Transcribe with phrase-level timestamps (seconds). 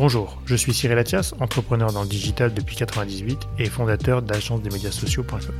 [0.00, 4.70] Bonjour, je suis Cyril Athias, entrepreneur dans le digital depuis 98 et fondateur d'agence des
[4.70, 5.54] médias sociaux.com.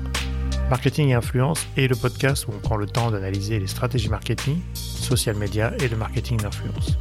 [0.70, 4.58] Marketing et influence est le podcast où on prend le temps d'analyser les stratégies marketing,
[4.72, 6.96] social media et le marketing d'influence.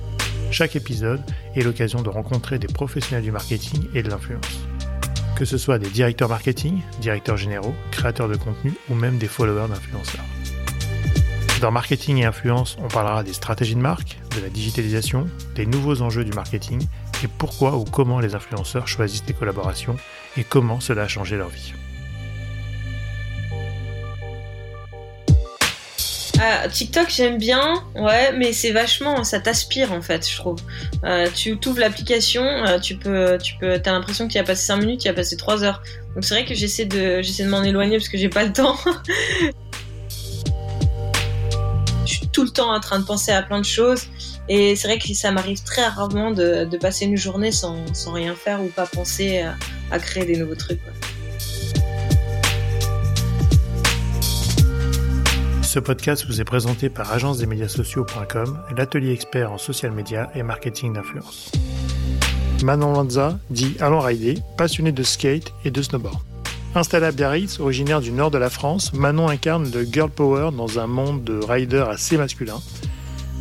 [0.52, 1.22] Chaque épisode
[1.56, 4.60] est l'occasion de rencontrer des professionnels du marketing et de l'influence.
[5.38, 9.70] Que ce soit des directeurs marketing, directeurs généraux, créateurs de contenu ou même des followers
[9.70, 10.26] d'influenceurs.
[11.62, 16.02] Dans marketing et influence, on parlera des stratégies de marque, de la digitalisation, des nouveaux
[16.02, 16.86] enjeux du marketing
[17.24, 19.98] et pourquoi ou comment les influenceurs choisissent des collaborations
[20.38, 21.74] et comment cela a changé leur vie.
[26.42, 30.58] Ah, TikTok j'aime bien, ouais, mais c'est vachement, ça t'aspire en fait, je trouve.
[31.04, 34.68] Euh, tu ouvres l'application, euh, tu peux, tu peux, t'as l'impression qu'il y a passé
[34.68, 35.84] 5 minutes, il y a passé 3 heures.
[36.16, 38.54] Donc c'est vrai que j'essaie de, j'essaie de m'en éloigner parce que j'ai pas le
[38.54, 38.78] temps.
[42.06, 44.08] je suis tout le temps en train de penser à plein de choses
[44.50, 48.34] et c'est vrai que ça m'arrive très rarement de, passer une journée sans, sans, rien
[48.34, 49.46] faire ou pas penser
[49.92, 50.80] à, créer des nouveaux trucs.
[55.62, 61.52] Ce podcast vous est présenté par agence-des-médias-sociaux.com, l'atelier expert en social media et marketing d'influence.
[62.64, 66.18] Manon Lanza dit Allons rider, passionné de skate et de snowboard.
[66.74, 70.80] Installée à Biarritz, originaire du nord de la France, Manon incarne le girl power dans
[70.80, 72.60] un monde de riders assez masculin.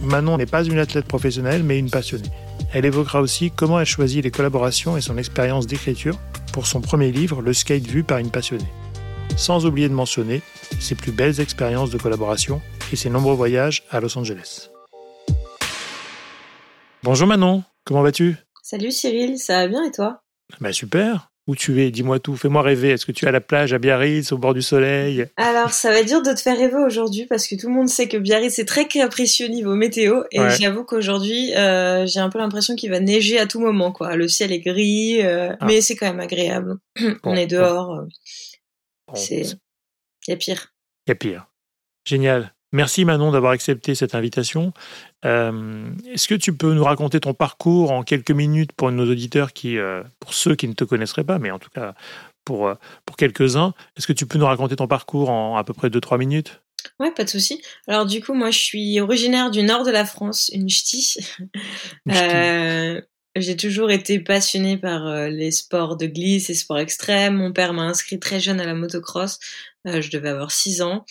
[0.02, 2.30] Manon n'est pas une athlète professionnelle, mais une passionnée.
[2.72, 6.18] Elle évoquera aussi comment elle choisit les collaborations et son expérience d'écriture
[6.52, 8.68] pour son premier livre, Le skate vu par une passionnée.
[9.36, 10.42] Sans oublier de mentionner
[10.80, 12.60] ses plus belles expériences de collaboration
[12.92, 14.70] et ses nombreux voyages à Los Angeles.
[17.02, 18.36] Bonjour Manon, comment vas-tu?
[18.62, 20.20] Salut Cyril, ça va bien et toi?
[20.60, 21.30] Bah super.
[21.48, 22.90] Où tu es Dis-moi tout, fais-moi rêver.
[22.90, 25.24] Est-ce que tu es à la plage à Biarritz, au bord du soleil?
[25.38, 27.88] Alors, ça va être dur de te faire rêver aujourd'hui parce que tout le monde
[27.88, 30.50] sait que Biarritz est très capricieux niveau météo et ouais.
[30.50, 33.92] j'avoue qu'aujourd'hui, euh, j'ai un peu l'impression qu'il va neiger à tout moment.
[33.92, 34.14] quoi.
[34.14, 35.64] Le ciel est gris, euh, ah.
[35.66, 36.76] mais c'est quand même agréable.
[37.00, 38.04] Bon, On est dehors.
[39.06, 39.14] Bon.
[39.14, 39.42] C'est...
[40.26, 40.74] Il y a pire.
[41.06, 41.46] Il y a pire.
[42.04, 42.52] Génial.
[42.72, 44.72] Merci Manon d'avoir accepté cette invitation.
[45.24, 49.54] Euh, est-ce que tu peux nous raconter ton parcours en quelques minutes pour nos auditeurs
[49.54, 51.94] qui, euh, pour ceux qui ne te connaisseraient pas, mais en tout cas
[52.44, 52.74] pour, euh,
[53.06, 56.18] pour quelques-uns, est-ce que tu peux nous raconter ton parcours en à peu près 2-3
[56.18, 56.60] minutes?
[57.00, 57.62] Ouais, pas de souci.
[57.86, 61.16] Alors du coup, moi, je suis originaire du nord de la France, une ch'ti.
[62.10, 63.00] euh,
[63.34, 67.36] j'ai toujours été passionnée par les sports de glisse et sports extrêmes.
[67.36, 69.38] Mon père m'a inscrit très jeune à la motocross.
[69.86, 71.04] Euh, je devais avoir 6 ans.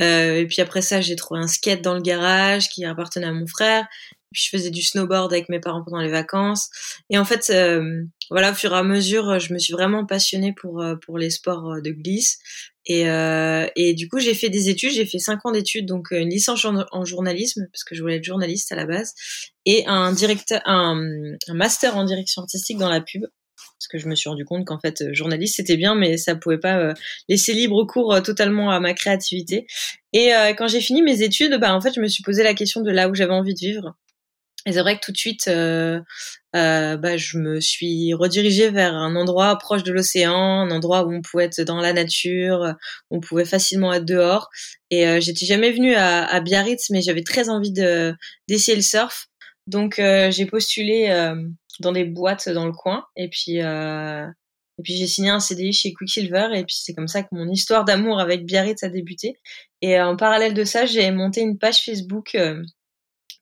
[0.00, 3.32] Euh, et puis après ça, j'ai trouvé un skate dans le garage qui appartenait à
[3.32, 3.86] mon frère.
[4.34, 6.68] Puis je faisais du snowboard avec mes parents pendant les vacances.
[7.08, 10.52] Et en fait, euh, voilà, au fur et à mesure, je me suis vraiment passionnée
[10.52, 12.38] pour euh, pour les sports de glisse.
[12.86, 14.90] Et, euh, et du coup, j'ai fait des études.
[14.90, 18.24] J'ai fait cinq ans d'études, donc une licence en, journalisme parce que je voulais être
[18.24, 19.14] journaliste à la base,
[19.64, 21.00] et un directeur, un
[21.48, 23.24] master en direction artistique dans la pub
[23.78, 26.58] parce que je me suis rendu compte qu'en fait journaliste c'était bien mais ça pouvait
[26.58, 26.94] pas euh,
[27.28, 29.66] laisser libre cours euh, totalement à ma créativité.
[30.12, 32.54] Et euh, quand j'ai fini mes études bah en fait je me suis posé la
[32.54, 33.96] question de là où j'avais envie de vivre.
[34.66, 36.00] Et c'est vrai que tout de suite euh,
[36.52, 41.20] bah, je me suis redirigée vers un endroit proche de l'océan un endroit où on
[41.20, 42.74] pouvait être dans la nature
[43.10, 44.48] où on pouvait facilement être dehors.
[44.90, 48.14] Et j'étais jamais venue à, à Biarritz mais j'avais très envie de
[48.48, 49.26] d'essayer le surf.
[49.66, 51.10] Donc j'ai postulé
[51.80, 53.04] dans des boîtes dans le coin.
[53.16, 54.26] Et puis, euh,
[54.78, 56.48] et puis j'ai signé un CDI chez Quicksilver.
[56.54, 59.36] Et puis c'est comme ça que mon histoire d'amour avec Biarritz a débuté.
[59.80, 62.62] Et en parallèle de ça, j'ai monté une page Facebook euh,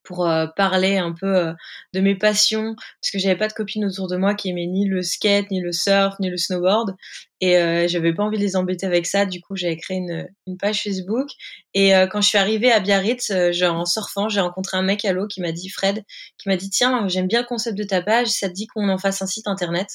[0.05, 1.53] pour euh, parler un peu euh,
[1.95, 4.87] de mes passions parce que j'avais pas de copines autour de moi qui aimaient ni
[4.87, 6.95] le skate ni le surf ni le snowboard.
[7.41, 9.27] Et euh, j'avais pas envie de les embêter avec ça.
[9.27, 11.29] Du coup j'avais créé une, une page Facebook.
[11.75, 15.05] Et euh, quand je suis arrivée à Biarritz genre en surfant j'ai rencontré un mec
[15.05, 16.03] à l'eau qui m'a dit Fred
[16.39, 18.29] qui m'a dit tiens j'aime bien le concept de ta page.
[18.29, 19.89] Ça te dit qu'on en fasse un site internet?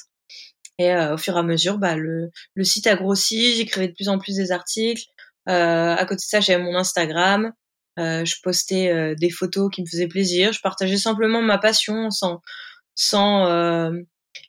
[0.79, 3.55] Et au fur et à mesure bah le, le site a grossi.
[3.55, 5.03] J'écrivais de plus en plus des articles.
[5.47, 7.51] À côté de ça j'avais mon Instagram
[7.97, 10.53] euh, je postais euh, des photos qui me faisaient plaisir.
[10.53, 12.41] Je partageais simplement ma passion sans,
[12.95, 13.91] sans, euh,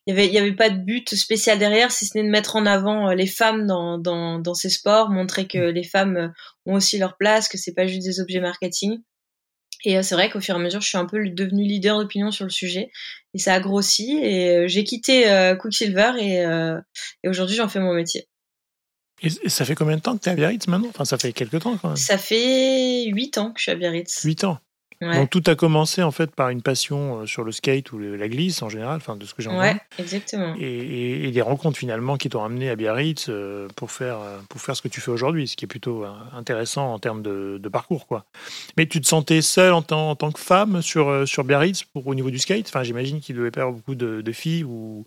[0.07, 2.31] il y avait, il y avait pas de but spécial derrière, si ce n'est de
[2.31, 6.33] mettre en avant les femmes dans, dans, dans ces sports, montrer que les femmes
[6.67, 9.01] ont aussi leur place, que c'est pas juste des objets marketing.
[9.85, 12.31] Et c'est vrai qu'au fur et à mesure, je suis un peu devenue leader d'opinion
[12.31, 12.91] sur le sujet.
[13.35, 14.19] Et ça a grossi.
[14.23, 16.81] Et j'ai quitté euh, Quicksilver et, euh,
[17.23, 18.29] et aujourd'hui, j'en fais mon métier.
[19.23, 20.89] Et, ça fait combien de temps que tu es à Biarritz maintenant?
[20.89, 21.97] Enfin, ça fait quelques temps quand même.
[21.97, 24.23] Ça fait 8 ans que je suis à Biarritz.
[24.23, 24.59] 8 ans
[25.01, 28.29] Donc tout a commencé en fait par une passion euh, sur le skate ou la
[28.29, 30.55] glisse en général, enfin de ce que j'en Ouais, exactement.
[30.59, 34.19] Et, et, des rencontres finalement qui t'ont amené à Biarritz euh, pour faire
[34.49, 37.69] pour faire ce que tu fais aujourd'hui, ce qui est plutôt intéressant en termes de,
[37.71, 38.25] parcours quoi.
[38.77, 42.15] Mais tu te sentais seule en, en, tant que femme sur sur Biarritz pour au
[42.15, 42.67] niveau du skate?
[42.69, 45.05] Enfin j'imagine qu'il devait y avoir beaucoup de, de filles ou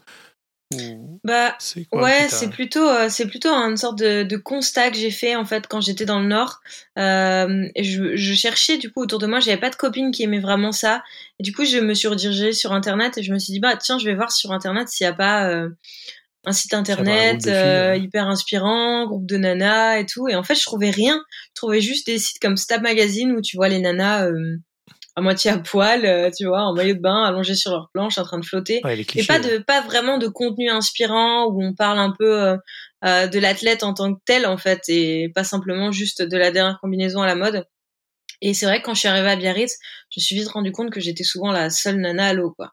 [1.24, 1.56] bah
[1.92, 5.46] ouais, c'est plutôt euh, c'est plutôt une sorte de, de constat que j'ai fait en
[5.46, 6.62] fait quand j'étais dans le Nord.
[6.98, 10.40] Euh, je, je, cherchais du coup autour de moi, j'avais pas de copine qui aimait
[10.40, 11.04] vraiment ça.
[11.40, 13.76] Et du coup, je me suis redirigée sur internet et je me suis dit bah
[13.78, 15.70] tiens, je vais voir sur internet s'il y a pas euh,
[16.46, 20.28] un site internet hyper inspirant, groupe de nanas et tout.
[20.28, 21.22] Et en fait, je trouvais rien.
[21.50, 24.28] Je trouvais juste des sites comme Stab Magazine où tu vois les nanas
[25.16, 28.18] à moitié à poil, euh, tu vois, en maillot de bain, allongés sur leur planche,
[28.18, 28.82] en train de flotter.
[29.16, 32.58] et pas de pas vraiment de contenu inspirant où on parle un peu euh,
[33.04, 36.52] euh, de l'athlète en tant que tel en fait et pas simplement juste de la
[36.52, 37.66] dernière combinaison à la mode.
[38.42, 39.78] Et c'est vrai que quand je suis arrivée à Biarritz,
[40.10, 42.72] je me suis vite rendu compte que j'étais souvent la seule nana à l'eau quoi.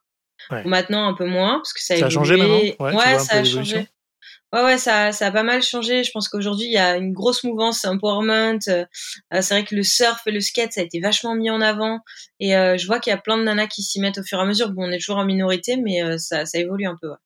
[0.65, 2.97] maintenant un peu moins parce que ça a, ça a changé maintenant?
[2.97, 3.89] Ouais, ça a changé.
[4.53, 6.05] Ouais, ouais, ça, ça a pas mal changé.
[6.05, 8.59] Je pense qu'aujourd'hui, il y a une grosse mouvance empowerment.
[8.69, 8.85] Euh,
[9.31, 12.01] c'est vrai que le surf et le skate, ça a été vachement mis en avant.
[12.41, 14.39] Et euh, je vois qu'il y a plein de nanas qui s'y mettent au fur
[14.39, 14.71] et à mesure.
[14.71, 17.11] Bon, on est toujours en minorité, mais euh, ça, ça évolue un peu.
[17.11, 17.17] Ouais,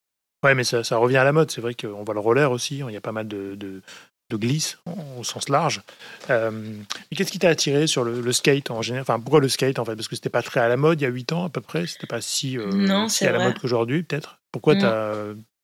[0.43, 1.53] ouais mais ça, ça revient à la mode.
[1.53, 2.79] C'est vrai qu'on voit le roller aussi.
[2.79, 3.83] Il y a pas mal de, de,
[4.29, 4.79] de glisse
[5.17, 5.81] au sens large.
[6.29, 9.79] Euh, mais qu'est-ce qui t'a attiré sur le, skate en général Enfin, pourquoi le skate
[9.79, 9.95] en fait?
[9.95, 11.61] Parce que c'était pas très à la mode il y a 8 ans à peu
[11.61, 11.87] près.
[11.87, 14.41] C'était pas si, non, si à la mode qu'aujourd'hui, peut-être.
[14.51, 15.15] Pourquoi tu as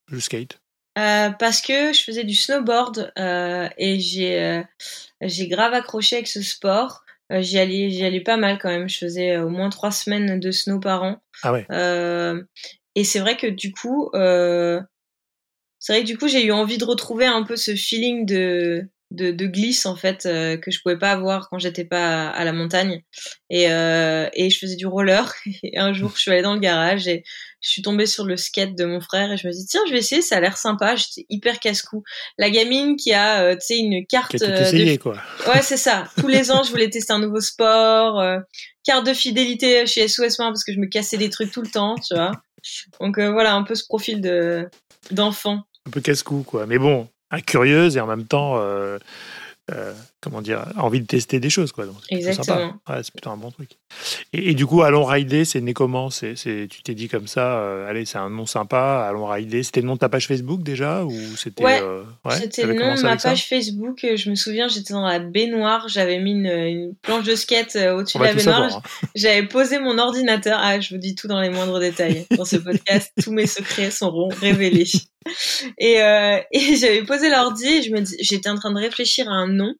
[0.07, 0.57] le skate?
[0.99, 4.61] Euh, parce que je faisais du snowboard euh, et j'ai euh,
[5.21, 7.03] j'ai grave accroché avec ce sport.
[7.31, 8.89] j'y allais j'y allais pas mal quand même.
[8.89, 11.21] Je faisais au moins trois semaines de snow par an.
[11.43, 11.65] Ah ouais.
[12.95, 16.85] et c'est vrai que du coup c'est vrai que du coup j'ai eu envie de
[16.85, 21.11] retrouver un peu ce feeling de de, de glisse en fait que je pouvais pas
[21.11, 23.03] avoir quand j'étais pas à, la montagne
[23.49, 27.07] et et je faisais du roller et un jour je suis allée dans le garage
[27.07, 27.23] et
[27.61, 29.81] je suis tombée sur le skate de mon frère et je me suis dit tiens
[29.87, 32.03] je vais essayer ça a l'air sympa j'étais hyper casse-cou.
[32.37, 35.17] La gamine qui a euh, tu sais une carte qui a essayé, quoi.
[35.47, 36.05] Ouais c'est ça.
[36.19, 38.39] Tous les ans je voulais tester un nouveau sport euh,
[38.83, 41.69] carte de fidélité chez SOS Main parce que je me cassais des trucs tout le
[41.69, 42.31] temps tu vois.
[42.99, 44.69] Donc euh, voilà un peu ce profil de
[45.11, 45.63] d'enfant.
[45.87, 46.65] Un peu casse-cou quoi.
[46.65, 47.09] Mais bon
[47.45, 48.59] curieuse et en même temps
[49.71, 51.71] euh, comment dire, envie de tester des choses.
[51.71, 51.85] Quoi.
[52.09, 52.73] Exactement.
[52.87, 53.69] c'est plutôt un bon truc.
[54.33, 56.09] Et, du coup, Allons Rider, c'est né comment?
[56.09, 59.63] C'est, Tu t'es dit comme ça, euh, allez, c'est un nom sympa, Allons Rider.
[59.63, 62.95] C'était le nom de ta page Facebook déjà ou c'était, Ouais, euh, c'était le nom
[62.95, 63.99] de ma page Facebook.
[64.01, 68.23] Je me souviens, j'étais dans la baignoire, j'avais mis une, planche de skate au-dessus de
[68.23, 68.77] la baignoire.
[68.77, 68.81] Hein.
[69.15, 70.59] J'avais posé mon ordinateur.
[70.61, 72.25] Ah, je vous dis tout dans les moindres détails.
[72.35, 74.85] Dans ce podcast, tous mes secrets seront révélés.
[75.77, 79.33] Et, euh, et j'avais posé l'ordi et je me j'étais en train de réfléchir à
[79.33, 79.73] un nom.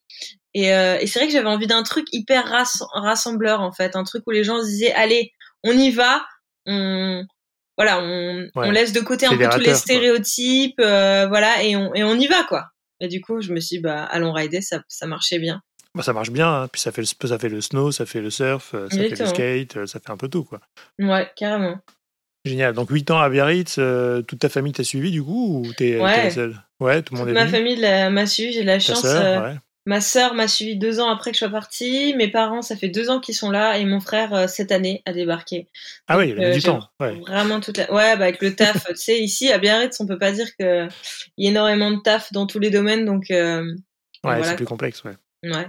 [0.54, 2.46] Et, euh, et c'est vrai que j'avais envie d'un truc hyper
[2.94, 5.32] rassembleur en fait, un truc où les gens se disaient allez,
[5.64, 6.26] on y va,
[6.66, 7.24] on
[7.78, 11.94] voilà, on, on laisse de côté un peu tous les stéréotypes, euh, voilà, et on,
[11.96, 12.66] et on y va quoi.
[13.00, 15.62] Et du coup, je me suis dit, bah allons rider, ça, ça marchait bien.
[15.96, 16.68] Bah, ça marche bien, hein.
[16.68, 19.26] puis ça fait, le, ça fait le snow, ça fait le surf, ça fait le
[19.26, 20.60] skate, ça fait un peu tout quoi.
[21.00, 21.80] Ouais, carrément.
[22.46, 22.74] Génial.
[22.74, 26.00] Donc 8 ans à Biarritz, euh, toute ta famille t'a suivi du coup ou t'es
[26.00, 26.30] ouais.
[26.30, 26.56] seule?
[26.80, 29.04] Ouais, tout le monde est Ma famille m'a suivi, j'ai de la chance.
[29.04, 29.54] Euh,
[29.90, 32.14] ma sœur m'a suivi deux ans après que je sois partie.
[32.16, 35.02] Mes parents, ça fait deux ans qu'ils sont là et mon frère euh, cette année
[35.08, 35.68] a débarqué.
[36.08, 36.88] Ah oui, il a du temps.
[37.00, 37.92] Vraiment toute la...
[37.92, 38.86] Ouais, bah avec le taf.
[38.86, 40.90] tu sais, ici à Biarritz, on peut pas dire qu'il
[41.38, 43.26] y a énormément de taf dans tous les domaines, donc.
[43.32, 45.18] ouais, c'est plus complexe, ouais.
[45.44, 45.68] Ouais.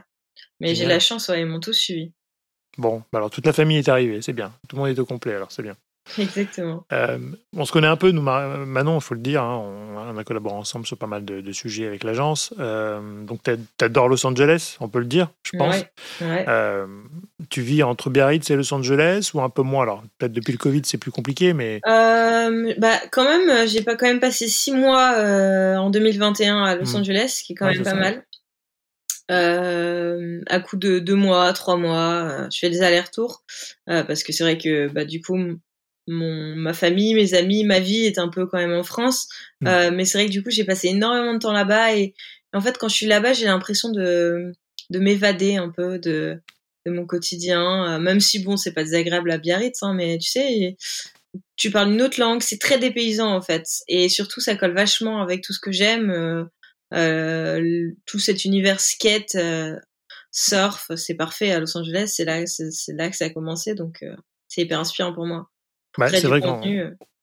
[0.60, 2.12] Mais j'ai la chance, ouais, ils m'ont tous suivi.
[2.76, 4.52] Bon, bah alors toute la famille est arrivée, c'est bien.
[4.68, 5.76] Tout le monde est au complet, alors c'est bien.
[6.18, 6.84] Exactement.
[6.92, 7.18] Euh,
[7.56, 9.42] on se connaît un peu, nous, Manon, il faut le dire.
[9.42, 9.62] Hein,
[9.96, 12.52] on, a collaboré ensemble sur pas mal de, sujets avec l'agence.
[12.58, 15.84] Euh, donc, tu adores Los Angeles, on peut le dire, je pense.
[16.22, 16.86] Euh,
[17.48, 19.82] tu vis entre Biarritz et Los Angeles ou un peu moins?
[19.82, 21.80] Alors, peut-être depuis le Covid, c'est plus compliqué, mais.
[21.84, 25.14] bah, quand même, j'ai pas quand même passé six mois
[25.78, 27.00] en 2021 à Los hmm.
[27.00, 28.24] Angeles, qui est quand même pas mal.
[29.28, 33.42] à coup de deux mois, trois mois, je fais des allers-retours
[33.86, 35.36] parce que c'est vrai que bah, du coup
[36.10, 39.28] mon ma famille, mes amis, ma vie est un peu quand même en France.
[39.60, 39.66] Mm.
[39.66, 42.14] Euh, mais c'est vrai que du coup, j'ai passé énormément de temps là-bas et
[42.52, 44.52] en fait, quand je suis là-bas, j'ai l'impression de
[44.90, 46.40] de m'évader un peu de
[46.86, 50.30] de mon quotidien, euh, même si bon, c'est pas désagréable à Biarritz, hein, mais tu
[50.30, 50.76] sais,
[51.56, 55.22] tu parles une autre langue, c'est très dépaysant en fait, et surtout ça colle vachement
[55.22, 56.10] avec tout ce que j'aime,
[56.94, 57.60] euh
[58.06, 59.36] tout cet univers skate,
[60.32, 64.02] surf, c'est parfait à Los Angeles, c'est là, c'est là que ça a commencé, donc
[64.48, 65.50] c'est hyper inspirant pour moi.
[65.98, 66.60] Bah, c'est vrai qu'on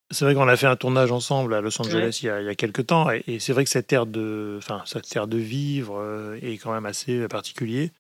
[0.10, 2.46] c'est vrai qu'on a fait un tournage ensemble à Los Angeles il, y a, il,
[2.46, 5.38] y a, quelques temps, et, c'est vrai que cette terre de, enfin, cette terre de
[5.38, 7.92] vivre euh, est quand même assez particulier.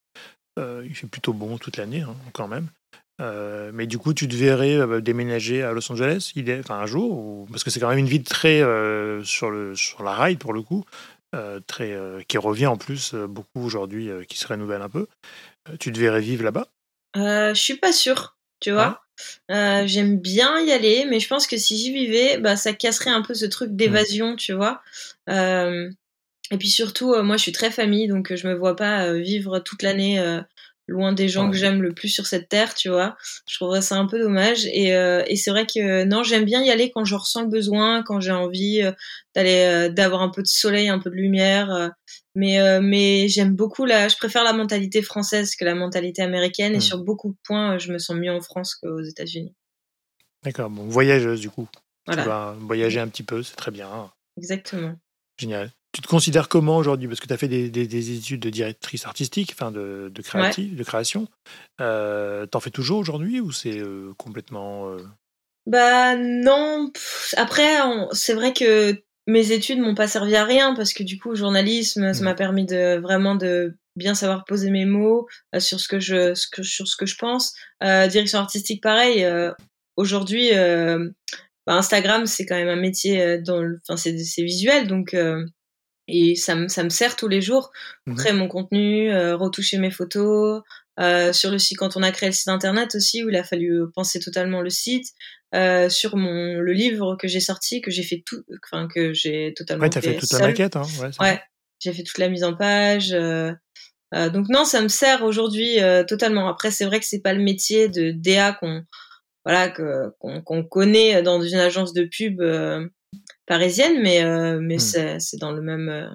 [0.57, 2.67] Euh, il fait plutôt bon toute l'année, hein, quand même.
[3.73, 7.47] mais du coup, tu te verrais déménager à Los Angeles, enfin un jour, ou...
[7.51, 8.59] parce que c'est quand même une ville très
[9.23, 10.85] sur le sur la rail pour le coup,
[11.67, 11.97] très
[12.27, 15.07] qui revient en plus beaucoup aujourd'hui, qui se renouvelle un peu.
[15.79, 16.67] tu te verrais vivre là-bas?
[17.15, 19.03] Je suis pas sûre, tu vois.
[19.49, 23.21] J'aime bien y aller, mais je pense que si j'y vivais, bah ça casserait un
[23.21, 23.75] peu ce truc mmh.
[23.75, 24.81] d'évasion, tu vois.
[26.51, 29.05] Et puis surtout, euh, moi, je suis très famille, donc euh, je me vois pas
[29.05, 30.19] euh, vivre toute l'année
[30.87, 33.15] loin des gens que j'aime le plus sur cette terre, tu vois.
[33.47, 34.65] Je trouverais ça un peu dommage.
[34.67, 38.03] Et, et c'est vrai que non, j'aime bien y aller quand je ressens le besoin,
[38.03, 38.81] quand j'ai envie
[39.35, 41.91] d'aller, d'avoir un peu de soleil, un peu de lumière.
[42.35, 46.73] mais mais j'aime beaucoup la, je préfère la mentalité française que la mentalité américaine.
[46.73, 46.81] Et mmh.
[46.81, 49.53] sur beaucoup de points, je me sens mieux en France qu'aux États-Unis.
[50.43, 50.69] D'accord.
[50.69, 51.67] Bon, voyageuse du coup.
[52.05, 52.23] Voilà.
[52.23, 54.11] Tu vas voyager un petit peu, c'est très bien.
[54.37, 54.95] Exactement.
[55.37, 55.71] Génial.
[55.93, 57.07] Tu te considères comment aujourd'hui?
[57.07, 60.75] Parce que tu as fait des, des, études de directrice artistique, enfin de, de, créative,
[60.75, 61.27] de création.
[61.81, 64.89] Euh, T'en fais toujours aujourd'hui ou c'est euh, complètement.
[64.89, 64.97] Euh
[65.65, 66.91] bah non.
[67.35, 67.77] Après,
[68.13, 71.35] c'est vrai que mes études m'ont pas servi à rien parce que du coup, le
[71.35, 72.23] journalisme, ça mmh.
[72.23, 76.35] m'a permis de vraiment de bien savoir poser mes mots euh, sur ce que je,
[76.35, 77.53] ce que, sur ce que je pense.
[77.81, 79.25] direction artistique, pareil.
[79.95, 85.15] aujourd'hui, bah, Instagram, c'est quand même un métier dans, enfin, c'est visuel, donc
[86.07, 87.71] et ça me, ça me sert tous les jours
[88.05, 90.61] pour mmh créer mon contenu, euh, retoucher mes photos.
[90.99, 93.43] Euh, sur le site, quand on a créé le site internet aussi, où il a
[93.43, 95.13] fallu penser totalement le site.
[95.55, 99.53] Euh, sur mon le livre que j'ai sorti, que j'ai fait tout, enfin que j'ai
[99.55, 99.83] totalement.
[99.83, 100.83] Ouais, t'as fait, toute la maquette, hein.
[100.99, 101.41] Ouais, ouais
[101.79, 103.13] j'ai fait toute la mise en page.
[103.13, 103.53] Euh,
[104.13, 106.49] euh, donc non, ça me sert aujourd'hui totalement.
[106.49, 108.83] Après, c'est vrai que c'est pas le métier de DA qu'on
[109.45, 112.41] voilà qu'on connaît dans une agence de pub
[113.45, 115.19] parisienne, mais euh, mais hmm.
[115.19, 116.07] c'est dans le même euh,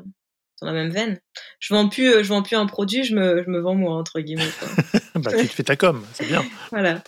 [0.61, 1.19] dans la même veine.
[1.59, 3.95] Je vends plus euh, je vends plus un produit, je me je me vends moi
[3.95, 4.51] entre guillemets.
[5.15, 6.45] bah, tu te fais ta com, c'est bien.
[6.71, 7.03] voilà.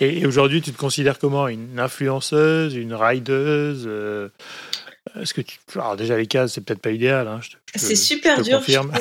[0.00, 1.48] Et, aujourd'hui, tu te considères comment?
[1.48, 3.88] Une influenceuse, une rideuse
[5.20, 5.58] est-ce que tu...
[5.74, 7.28] Alors déjà les cases, c'est peut-être pas idéal.
[7.28, 7.40] Hein,
[7.74, 8.58] c'est super dur.
[8.58, 8.92] Confirme.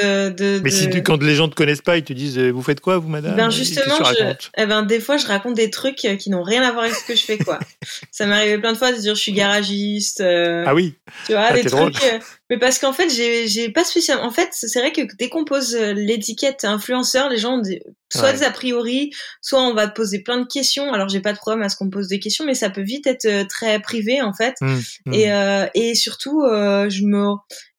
[0.00, 2.98] de, Mais si quand les gens te connaissent pas, ils te disent vous faites quoi
[2.98, 3.36] vous madame?
[3.36, 4.34] Ben justement, je...
[4.56, 7.04] eh ben des fois je raconte des trucs qui n'ont rien à voir avec ce
[7.04, 7.58] que je fais quoi.
[8.10, 10.20] ça m'est arrivé plein de fois de dire je suis garagiste.
[10.20, 10.94] ah oui.
[11.26, 11.96] Tu vois ah, des trucs.
[12.50, 14.24] Mais parce qu'en fait j'ai j'ai pas spécialement.
[14.24, 17.62] En fait c'est vrai que dès qu'on pose l'étiquette influenceur, les gens ont
[18.12, 19.10] soit des a priori,
[19.40, 20.92] soit on va te poser plein de questions.
[20.92, 22.82] Alors j'ai pas de problème à ce qu'on me pose des questions, mais ça peut
[22.82, 24.54] vite être très privé en fait.
[24.60, 25.14] Mmh, mmh.
[25.14, 27.34] Et euh, et surtout, euh, je me,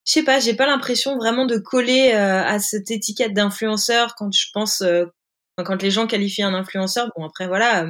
[0.06, 4.32] je sais pas, j'ai pas l'impression vraiment de coller euh, à cette étiquette d'influenceur quand
[4.32, 4.84] je pense,
[5.58, 7.10] quand les gens qualifient un influenceur.
[7.18, 7.88] Bon après voilà,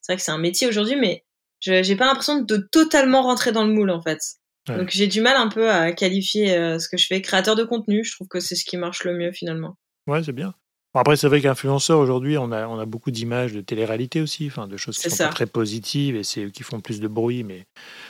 [0.00, 1.24] c'est vrai que c'est un métier aujourd'hui, mais
[1.60, 4.20] j'ai pas l'impression de totalement rentrer dans le moule en fait.
[4.68, 8.04] Donc j'ai du mal un peu à qualifier ce que je fais créateur de contenu.
[8.04, 9.76] Je trouve que c'est ce qui marche le mieux finalement.
[10.06, 10.54] Ouais, c'est bien.
[10.92, 14.66] Après, c'est vrai qu'influenceur, aujourd'hui, on a, on a beaucoup d'images de télé-réalité aussi, enfin,
[14.66, 17.66] de choses qui sont très positives et c'est qui font plus de bruit, mais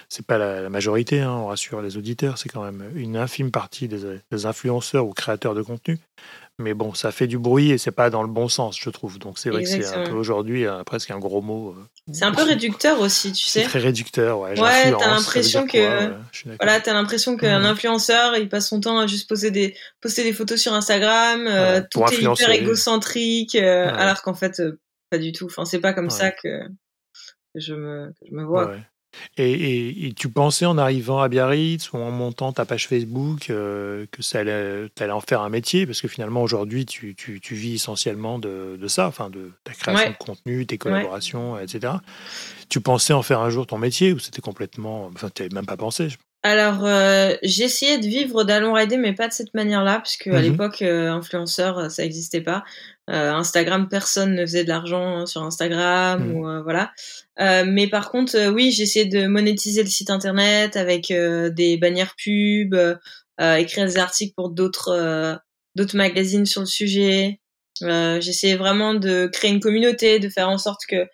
[0.08, 3.86] c'est pas la, majorité, hein, on rassure les auditeurs, c'est quand même une infime partie
[3.86, 5.98] des, influenceurs ou créateurs de contenu.
[6.60, 9.18] Mais bon, ça fait du bruit et c'est pas dans le bon sens, je trouve.
[9.18, 11.70] Donc c'est vrai que c'est un peu aujourd'hui euh, presque un gros mot.
[11.70, 13.62] Euh, c'est un peu réducteur aussi, tu sais.
[13.62, 14.60] très réducteur, ouais.
[14.60, 16.12] Ouais, t'as l'impression que
[16.58, 20.32] voilà, t'as l'impression qu'un influenceur, il passe son temps à juste poser des poster des
[20.32, 24.62] photos sur Instagram, euh, tout est hyper égocentrique, alors qu'en fait
[25.10, 25.46] pas du tout.
[25.46, 26.68] Enfin, c'est pas comme ça que
[27.54, 28.76] je me que je me vois.
[29.36, 34.22] Et, tu pensais en arrivant à Biarritz ou en montant ta page Facebook euh, que
[34.22, 35.86] ça allait, allais, en faire un métier?
[35.86, 39.72] Parce que finalement, aujourd'hui, tu, tu, tu, vis essentiellement de, de, ça, enfin de ta
[39.72, 41.94] création de contenu, tes collaborations, etc.
[42.68, 45.10] Tu pensais en faire un jour ton métier ou c'était complètement.
[45.14, 46.08] Enfin, tu n'avais même pas pensé?
[46.42, 50.38] Alors, euh, j'ai essayé de vivre d'Allons Rider, mais pas de cette manière-là, puisque à
[50.38, 52.64] mmh l'époque, euh, influenceur, ça n'existait pas.
[53.10, 56.34] Euh, Instagram, personne ne faisait de l'argent sur Instagram, mmh.
[56.34, 56.92] ou euh, voilà.
[57.40, 62.14] Euh, mais par contre, oui, j'ai essayé de monétiser le site internet avec des bannières
[62.22, 62.98] pubs,
[63.40, 65.38] écrire des articles pour d'autres
[65.74, 67.40] d'autres magazines sur le sujet.
[67.80, 71.06] J'essayais vraiment de créer une communauté, de faire en sorte que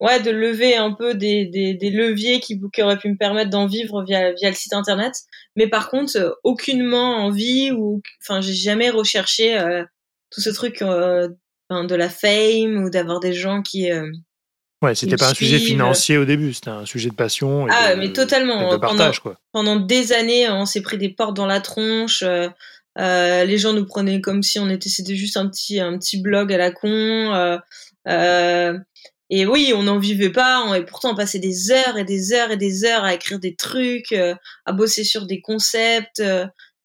[0.00, 3.50] ouais, de lever un peu des, des, des leviers qui, qui auraient pu me permettre
[3.50, 5.12] d'en vivre via, via le site internet.
[5.56, 9.84] Mais par contre, euh, aucunement envie ou, enfin, j'ai jamais recherché euh,
[10.30, 11.28] tout ce truc euh,
[11.70, 13.90] de la fame ou d'avoir des gens qui.
[13.90, 14.10] Euh,
[14.82, 17.68] ouais, c'était pas un sujet financier au début, c'était un sujet de passion.
[17.68, 18.72] Et ah, de, mais totalement.
[18.72, 19.40] de partage, pendant, quoi.
[19.52, 22.24] pendant des années, on s'est pris des portes dans la tronche.
[22.98, 26.20] Euh, les gens nous prenaient comme si on était c'était juste un petit un petit
[26.20, 27.56] blog à la con euh,
[28.08, 28.76] euh,
[29.30, 32.32] et oui, on n'en vivait pas, on, et pourtant on passait des heures et des
[32.32, 36.22] heures et des heures à écrire des trucs, euh, à bosser sur des concepts.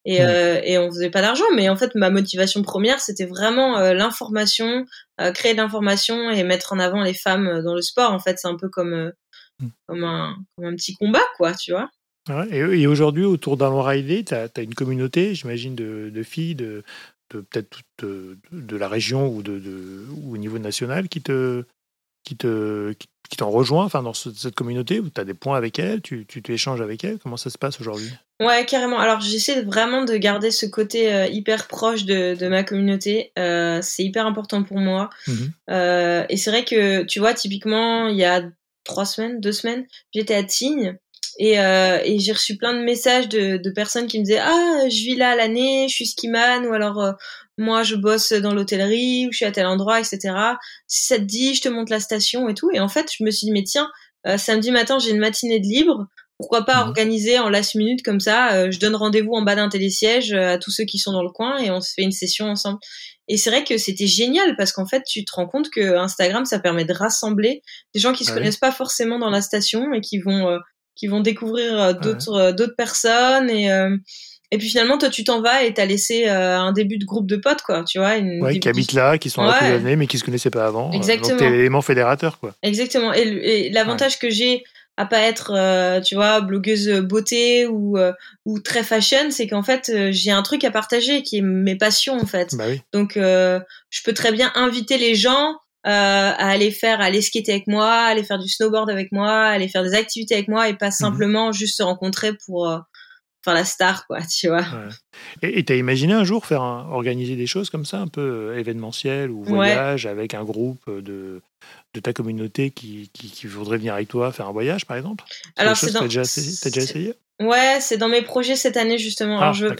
[0.07, 0.25] Euh, et, mmh.
[0.25, 1.45] euh, et on faisait pas d'argent.
[1.55, 4.85] Mais en fait, ma motivation première, c'était vraiment euh, l'information,
[5.21, 8.11] euh, créer de l'information et mettre en avant les femmes dans le sport.
[8.11, 9.11] En fait, c'est un peu comme
[9.59, 9.67] mmh.
[9.87, 11.89] comme un comme un petit combat, quoi, tu vois.
[12.51, 16.83] et, aujourd'hui, autour d'Alon Riley, tu as, une communauté, j'imagine, de, de, filles, de,
[17.31, 21.63] de peut-être de, de, la région ou, de, ou au niveau national qui te,
[22.23, 22.93] qui te,
[23.33, 26.25] qui t'ont rejoint enfin, dans cette communauté où tu as des points avec elles, tu,
[26.27, 28.11] tu, échanges avec elles Comment ça se passe aujourd'hui?
[28.39, 28.99] Ouais, carrément.
[28.99, 33.31] Alors j'essaie vraiment de garder ce côté euh, hyper proche de, de ma communauté.
[33.39, 35.09] Euh, c'est hyper important pour moi.
[35.27, 35.33] Mmh
[35.69, 38.43] euh, et c'est vrai que, tu vois, typiquement, il y a
[38.83, 40.97] trois semaines, deux semaines, j'étais à Tignes
[41.39, 45.03] et, et j'ai reçu plein de messages de, de, personnes qui me disaient ah je
[45.03, 47.15] vis là l'année, je suis skiman ou alors
[47.57, 50.33] moi je bosse dans l'hôtellerie ou je suis à tel endroit etc.
[50.87, 52.69] Si ça te dit je te montre la station et tout.
[52.73, 53.89] Et en fait je me suis dit mais tiens
[54.27, 56.07] euh, samedi matin j'ai une matinée de libre.
[56.39, 56.87] Pourquoi pas mmh.
[56.87, 60.57] organiser en last minute comme ça euh, je donne rendez-vous en bas d'un télésiège à
[60.57, 62.79] tous ceux qui sont dans le coin et on se fait une session ensemble.
[63.29, 66.45] Et c'est vrai que c'était génial parce qu'en fait tu te rends compte que Instagram
[66.45, 67.61] ça permet de rassembler
[67.93, 70.59] des gens qui se ah connaissent pas forcément dans la station et qui vont
[70.95, 73.95] qui vont découvrir euh, d'autres euh, d'autres personnes et euh,
[74.53, 77.35] et puis finalement toi tu t'en vas et t'as laissé un début de groupe de
[77.35, 80.07] potes quoi tu vois une, ouais, qui habitent là qui sont là depuis l'année mais
[80.07, 82.53] qui se connaissaient pas avant exactement donc t'es l'élément fédérateur quoi.
[82.61, 83.13] Exactement.
[83.13, 84.63] Et, l'avantage que j'ai
[84.97, 87.97] à pas être tu vois blogueuse beauté ou
[88.45, 92.17] ou très fashion c'est qu'en fait j'ai un truc à partager qui est mes passions
[92.19, 92.55] en fait.
[92.55, 92.81] Bah oui.
[92.93, 95.55] donc je peux très bien inviter les gens
[95.85, 99.11] euh, à aller faire, à aller skater avec moi, à aller faire du snowboard avec
[99.11, 100.91] moi, à aller faire des activités avec moi et pas mhm.
[100.93, 102.67] simplement juste se rencontrer pour
[103.43, 104.61] euh, faire la star, quoi, tu vois.
[105.41, 105.57] Ouais.
[105.57, 108.21] Et t'as imaginé un jour faire organiser des choses comme ça, un peu
[108.51, 111.41] euh, événementiel ou voyage avec un groupe de,
[111.93, 115.23] de ta communauté qui, qui, qui, voudrait venir avec toi faire un voyage, par exemple?
[115.57, 116.01] Alors, c'est dans...
[116.01, 117.15] déjà, as déjà essayé?
[117.41, 119.37] Ouais, c'est dans mes projets cette année justement.
[119.37, 119.75] Alors, ah, je, veux,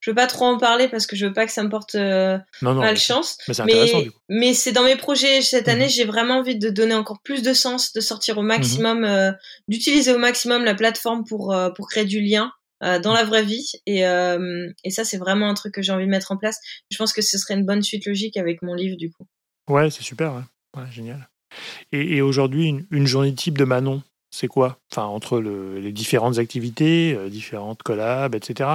[0.00, 1.94] je, veux pas trop en parler parce que je veux pas que ça me porte
[1.96, 3.36] euh, malchance.
[3.46, 4.18] Mais c'est intéressant du coup.
[4.30, 5.84] Mais c'est dans mes projets cette année.
[5.84, 5.90] Mhm.
[5.90, 8.48] J'ai vraiment envie de donner encore plus de sens, de sortir au mhm.
[8.48, 9.32] maximum, euh,
[9.68, 12.52] d'utiliser au maximum la plateforme pour euh, pour créer du lien
[12.82, 13.72] euh, dans la vraie vie.
[13.86, 16.58] Et et ça c'est vraiment un truc que j'ai envie de mettre en place.
[16.90, 19.26] Je pense que ce serait une bonne suite logique avec mon livre du coup.
[19.68, 20.34] Ouais, c'est super.
[20.34, 20.42] Ouais.
[20.82, 21.28] ouais génial.
[21.92, 24.02] Et, et aujourd'hui, une, une journée type de Manon,
[24.34, 24.78] c'est quoi?
[24.90, 28.70] Enfin, entre les différentes activités, euh, différentes collabs, etc.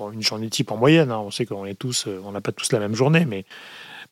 [0.00, 2.50] Une journée type en moyenne, hein, on sait qu'on est tous, euh, on n'a pas
[2.50, 3.44] tous la même journée, mais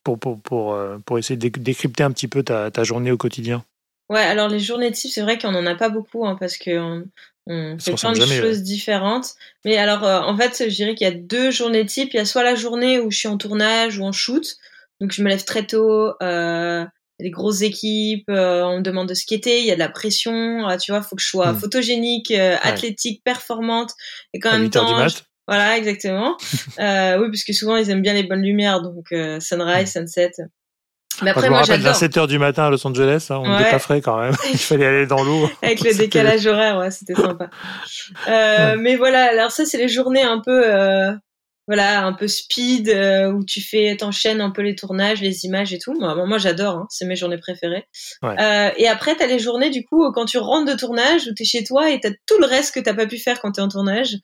[0.04, 3.16] pour, pour, pour, euh, pour essayer de décrypter un petit peu ta, ta, journée au
[3.16, 3.64] quotidien.
[4.10, 7.04] Ouais, alors les journées type, c'est vrai qu'on n'en a pas beaucoup, hein, parce on
[7.48, 9.34] fait plein de choses différentes.
[9.64, 12.10] Mais alors, en fait, je dirais qu'il y a deux journées type.
[12.12, 14.56] Il y a soit la journée où je suis en tournage ou en shoot,
[15.00, 16.84] donc je me lève très tôt, euh,
[17.20, 20.68] des grosses équipes, euh, on me demande de skater, il y a de la pression,
[20.68, 21.58] euh, tu vois, faut que je sois hmm.
[21.58, 23.92] photogénique, euh, athlétique, performante,
[24.32, 25.06] et quand même temps,
[25.46, 26.36] voilà, exactement.
[26.78, 29.08] oui, parce que souvent ils aiment bien les bonnes lumières, donc
[29.40, 30.06] sunrise, hmm.
[30.06, 30.32] sunset.
[31.22, 33.40] Mais après, je me moi, rappelle, à 7 h du matin à Los Angeles, hein,
[33.42, 34.34] on n'était pas frais quand même.
[34.52, 35.50] Il fallait aller dans l'eau.
[35.62, 37.50] Avec le décalage horaire, ouais, c'était sympa.
[38.26, 40.62] Mais voilà, alors ça, c'est les journées un peu
[41.70, 45.72] voilà un peu speed euh, où tu fais t'enchaînes un peu les tournages les images
[45.72, 45.92] et tout.
[45.92, 47.84] Moi, moi j'adore hein, c'est mes journées préférées.
[48.24, 51.44] Euh, et après t'as les journées du coup quand tu rentres de tournage où t'es
[51.44, 53.68] chez toi et t'as tout le reste que t'as pas pu faire quand t'es en
[53.68, 54.16] tournage.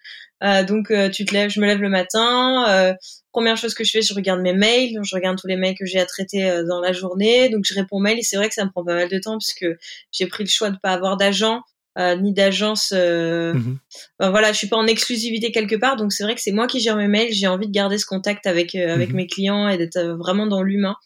[0.42, 2.94] Euh, donc euh, tu te lèves je me lève le matin euh,
[3.36, 5.86] première chose que je fais je regarde mes mails je regarde tous les mails que
[5.86, 8.54] j'ai à traiter dans la journée donc je réponds aux mails et c'est vrai que
[8.54, 9.76] ça me prend pas mal de temps parce que
[10.10, 11.62] j'ai pris le choix de pas avoir d'agent
[11.98, 12.92] euh, ni d'agence.
[12.94, 13.54] Euh...
[13.54, 13.78] Mhm.
[14.20, 16.78] voilà, je suis pas en exclusivité quelque part, donc c'est vrai que c'est moi qui
[16.78, 17.32] gère mes mails.
[17.32, 19.16] J'ai envie de garder ce contact avec euh, avec mhm.
[19.16, 20.96] mes clients et d'être euh, vraiment dans l'humain.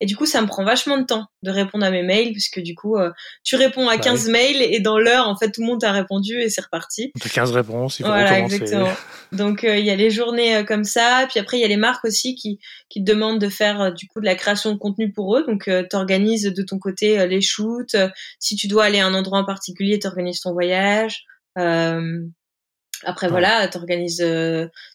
[0.00, 2.60] Et du coup, ça me prend vachement de temps de répondre à mes mails, puisque
[2.60, 3.10] du coup, euh,
[3.42, 5.90] tu réponds à 15 bah mails et dans l'heure, en fait, tout le monde t'a
[5.90, 7.12] répondu et c'est reparti.
[7.20, 8.92] T'as 15 réponses, il faut voilà, exactement.
[9.32, 11.26] Donc, euh, il y a les journées euh, comme ça.
[11.28, 14.06] Puis après, il y a les marques aussi qui, qui te demandent de faire du
[14.06, 15.44] coup de la création de contenu pour eux.
[15.44, 17.96] Donc, tu organises de ton côté les shoots.
[18.38, 21.24] si tu dois aller à un endroit en particulier, tu organises ton voyage.
[21.56, 24.24] après, voilà, t'organises,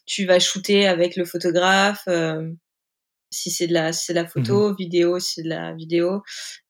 [0.06, 2.08] tu vas shooter avec le photographe
[3.34, 6.22] si c'est de la c'est la photo, mmh vidéo, si c'est de la vidéo.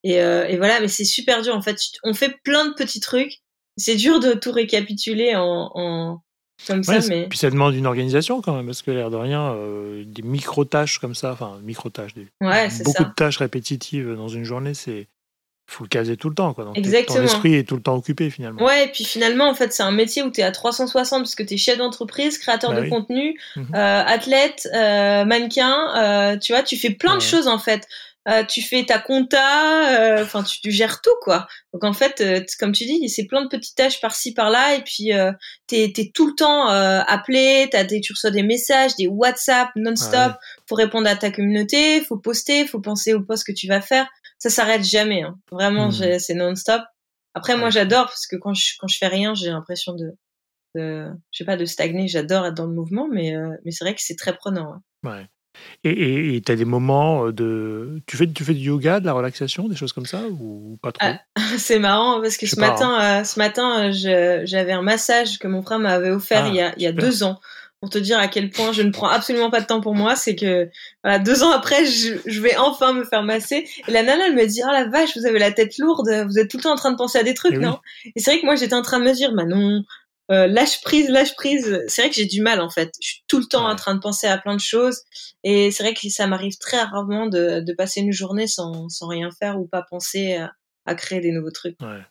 [0.03, 1.77] Et, euh, et voilà, mais c'est super dur en fait.
[2.03, 3.41] On fait plein de petits trucs.
[3.77, 6.21] C'est dur de tout récapituler en, en
[6.67, 9.53] comme ça, mais puis ça demande une organisation quand même parce que l'air de rien,
[9.53, 14.15] euh, des micro tâches comme ça, enfin micro tâches, des, ouais, beaucoup de tâches répétitives
[14.15, 15.09] dans une journée, c'est
[15.67, 16.63] faut le caser tout le temps, quoi.
[16.63, 17.17] Donc Exactement.
[17.17, 18.63] ton esprit est tout le temps occupé, finalement.
[18.63, 21.35] Ouais, et puis finalement, en fait, c'est un métier où tu es à 360 parce
[21.35, 23.67] que tu es chef d'entreprise, créateur bah de contenu, mhm.
[23.73, 27.87] euh, athlète, euh, mannequin, euh, tu vois, tu fais plein de choses, en fait.
[28.27, 31.45] euh, tu fais ta compta, enfin tu, tu, gères tout quoi.
[31.73, 32.23] Donc en fait,
[32.59, 35.11] comme tu dis, c'est plein de petites tâches par-ci par-là et puis
[35.67, 40.33] t'es es tout le temps appelé, t'as des, tu reçois des messages, des WhatsApp non-stop.
[40.67, 44.07] Faut répondre à ta communauté, faut poster, faut penser au post que tu vas faire.
[44.45, 45.23] Ça s'arrête jamais.
[45.23, 45.39] Hein.
[45.51, 46.19] Vraiment, mmh.
[46.19, 46.83] c'est non-stop.
[47.33, 50.11] Après, moi, j'adore parce que quand je quand je fais rien, j'ai l'impression de,
[50.75, 52.07] de, je sais pas, de stagner.
[52.07, 54.71] J'adore être dans le mouvement, mais euh, mais c'est vrai que c'est très prenant.
[54.71, 54.81] Hein.
[55.03, 55.25] Ouais.
[55.83, 58.03] Et tu as des moments euh, de.
[58.05, 60.91] Tu fais, tu fais du yoga, de la relaxation, des choses comme ça ou pas
[60.91, 61.07] trop?
[61.07, 63.21] Ah, C'est marrant parce que ce matin, hein.
[63.21, 66.71] euh, ce matin, j'avais un massage que mon frère m'avait offert ah, il y a,
[66.77, 67.39] il y a deux ans
[67.81, 70.15] pour te dire à quel point je ne prends absolument pas de temps pour moi,
[70.15, 70.69] c'est que
[71.03, 73.67] voilà, deux ans après, je, je, vais enfin me faire masser.
[73.87, 76.39] Et la nana, elle me dit, oh la vache, vous avez la tête lourde, vous
[76.39, 77.79] êtes tout le temps en train de penser à des trucs, eh non?
[78.15, 79.83] Et c'est vrai que moi, j'étais en train de me dire, bah non,
[80.31, 81.83] euh, lâche prise, lâche prise.
[81.87, 82.91] C'est vrai que j'ai du mal en fait.
[82.99, 85.01] Je suis tout le temps en train de penser à plein de choses.
[85.43, 89.07] Et c'est vrai que ça m'arrive très rarement de, de, passer une journée sans, sans
[89.07, 90.51] rien faire ou pas penser à,
[90.85, 91.79] à créer des nouveaux trucs.
[91.81, 92.01] Ouais.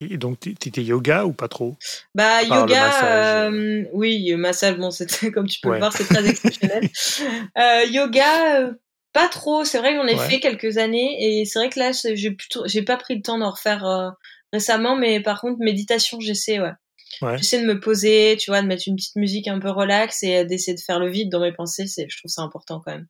[0.00, 1.76] Et donc, t'étais yoga ou pas trop?
[2.14, 6.88] Bah, yoga, euh, oui, massage, bon, c'était, comme tu peux le voir, c'est très exceptionnel.
[7.58, 8.74] euh, yoga, euh,
[9.12, 9.64] pas trop.
[9.64, 12.62] C'est vrai que j'en ai fait quelques années et c'est vrai que là, j'ai plutôt,
[12.66, 14.10] j'ai pas pris le temps d'en refaire euh,
[14.52, 16.74] récemment, mais par contre, méditation, j'essaie, ouais.
[17.22, 17.36] ouais.
[17.38, 20.44] J'essaie de me poser, tu vois, de mettre une petite musique un peu relax et
[20.44, 21.88] d'essayer de faire le vide dans mes pensées.
[21.88, 23.08] C'est, je trouve ça important quand même.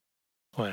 [0.57, 0.73] Ouais.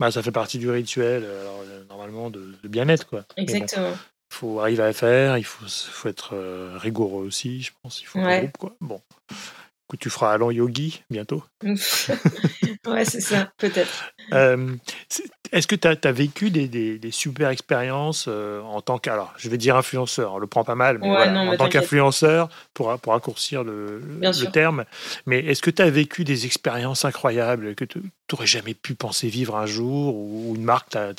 [0.00, 3.24] Bah, ça fait partie du rituel, alors, normalement, de, bien-être, quoi.
[3.36, 3.92] Exactement
[4.32, 8.00] faut arriver à faire, il faut, faut être euh, rigoureux aussi, je pense.
[8.00, 8.74] Il faut un groupe, quoi.
[8.80, 9.00] Bon.
[9.88, 11.44] Que tu feras Allant Yogi bientôt.
[11.62, 14.10] ouais, c'est ça, peut-être.
[14.32, 14.74] Euh,
[15.52, 19.58] est-ce que tu as, vécu des, des, super expériences euh, en tant qu'alors je vais
[19.58, 24.00] dire influenceur, on le prend pas mal, mais, en tant qu'influenceur, pour, pour raccourcir le,
[24.20, 24.86] le terme,
[25.26, 28.00] mais est-ce que tu as vécu des expériences incroyables que tu
[28.32, 31.12] n'aurais jamais pu penser vivre un jour, ou une marque t'a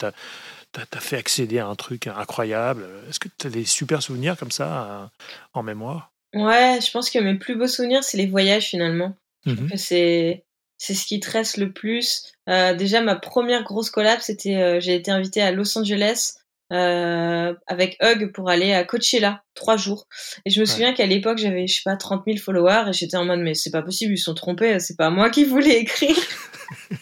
[0.73, 2.87] t'as fait accéder à un truc incroyable.
[3.09, 5.05] Est-ce que tu as des super souvenirs comme ça euh,
[5.53, 6.11] en mémoire?
[6.33, 9.15] Ouais, je pense que mes plus beaux souvenirs, c'est les voyages finalement.
[9.45, 10.45] Mmh c'est
[10.77, 12.33] c'est ce qui te reste le plus.
[12.49, 16.35] Euh, déjà, ma première grosse collab, c'était euh, j'ai été invitée à Los Angeles
[16.73, 20.07] euh, avec Hug pour aller à Coachella trois jours.
[20.45, 23.17] Et je me souviens qu'à l'époque j'avais je sais pas 30 000 followers et j'étais
[23.17, 26.15] en mode mais c'est pas possible ils sont trompés c'est pas moi qui voulais écrire.
[26.89, 26.97] tu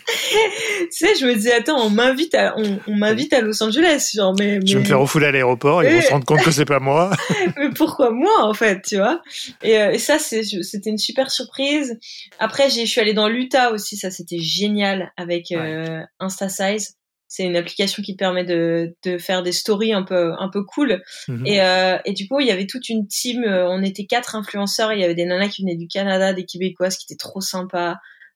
[0.92, 4.60] sais je me disais attends on m'invite à on, m'invite à Los Angeles genre mais,
[4.66, 6.66] je vais me faire refouler à l'aéroport et ils vont se rendre compte que c'est
[6.66, 7.12] pas moi.
[7.58, 9.22] mais pourquoi moi en fait tu vois?
[9.64, 11.98] Et, euh, et ça c'est c'était une super surprise.
[12.40, 16.98] Après j'ai je suis allée dans l'Utah aussi ça c'était génial avec euh, InstaSize
[17.32, 21.02] c'est une application qui permet de, de faire des stories un peu un peu cool.
[21.30, 21.48] Mhm.
[21.48, 23.46] Et, euh, et du coup, il y avait toute une team.
[23.46, 24.92] Euh, on était quatre influenceurs.
[24.92, 27.96] Il y avait des nanas qui venaient du Canada, des Québécoises qui étaient trop sympas.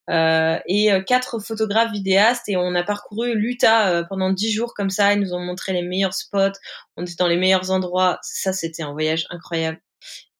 [0.09, 4.73] Euh, et euh, quatre photographes vidéastes et on a parcouru l'Utah euh, pendant dix jours
[4.73, 5.11] comme ça.
[5.11, 6.57] Ils nous ont montré les meilleurs spots.
[6.95, 8.19] On était dans les meilleurs endroits.
[8.21, 9.81] Ça, c'était un voyage incroyable.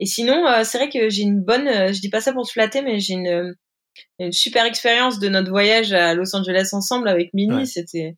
[0.00, 1.66] Et sinon, c'est vrai que j'ai une bonne.
[1.66, 3.54] je dis pas ça pour te flatter, mais j'ai une
[4.18, 7.66] une super expérience de notre voyage à Los Angeles ensemble avec Mini.
[7.66, 8.16] C'était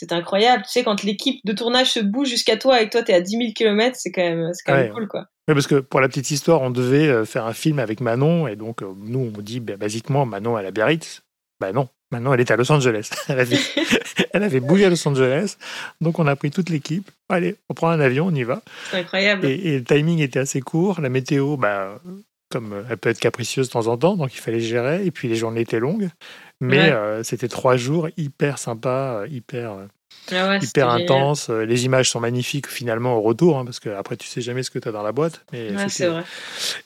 [0.00, 0.62] c'est incroyable.
[0.62, 3.20] Tu sais, quand l'équipe de tournage se bouge jusqu'à toi et que toi, t'es à
[3.20, 5.26] 10 000 km, c'est quand même, c'est quand même cool, quoi.
[5.46, 8.48] Oui, parce que pour la petite histoire, on devait euh, faire un film avec Manon,
[8.48, 11.20] et donc, euh, nous, on dit, bah, basiquement, Manon, elle a Biarritz.
[11.60, 13.10] Ben non, Manon, elle est à Los Angeles.
[13.28, 13.58] Elle avait,
[14.32, 15.58] elle avait bougé à Los Angeles.
[16.00, 17.10] Donc, on a pris toute l'équipe.
[17.28, 18.62] Allez, on prend un avion, on y va.
[18.90, 19.44] C'est incroyable.
[19.44, 21.02] Et, le timing était assez court.
[21.02, 22.00] La météo, bah,
[22.48, 25.04] comme elle peut être capricieuse de temps en temps, donc il fallait gérer.
[25.04, 26.08] Et puis, les journées étaient longues.
[26.60, 29.86] Mais euh, c'était trois jours hyper sympa, hyper
[30.32, 31.50] ah hyper intense.
[31.50, 34.62] Euh, les images sont magnifiques finalement au retour, hein, parce que après tu sais jamais
[34.62, 35.44] ce que tu as dans la boîte.
[35.52, 36.22] Mais c'est vrai.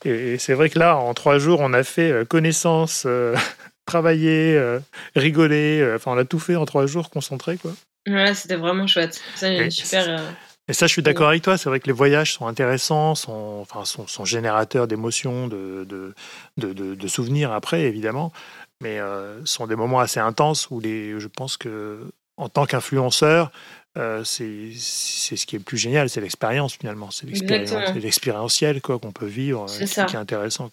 [0.05, 3.35] Et, c'est vrai que là, en trois jours, on a fait euh, connaissance, euh,
[3.87, 4.61] travailler,
[5.15, 5.93] rigoler.
[5.95, 7.73] Enfin, on a tout fait en trois jours, concentré quoi.
[8.07, 9.21] Ouais, c'était vraiment chouette.
[9.35, 10.21] Ça, et, super.
[10.67, 11.59] Et ça, je suis d'accord avec toi.
[11.59, 16.15] C'est vrai que les voyages sont intéressants, sont, enfin, sont, sont générateurs d'émotions, de de,
[16.57, 18.33] de, de, souvenirs après, évidemment.
[18.83, 18.99] Mais
[19.45, 22.07] sont des moments assez intenses où les, je pense que
[22.37, 23.53] en tant qu'influenceur,
[23.97, 27.27] euh, c'est ce qui est le plus génial, c'est l'expérience finalement, c'est
[27.97, 30.71] l'expérientiel quoi qu'on peut vivre, c'est qui est intéressant.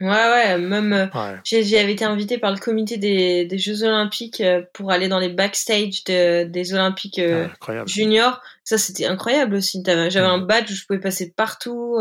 [0.00, 1.06] Ouais, ouais, même euh,
[1.44, 5.28] j'avais été invité par le comité des, des, Jeux Olympiques euh, pour aller dans les
[5.28, 8.42] backstage des Olympiques ah, juniors.
[8.64, 9.84] Ça, c'était incroyable aussi.
[9.86, 12.00] J'avais un badge où je pouvais passer partout.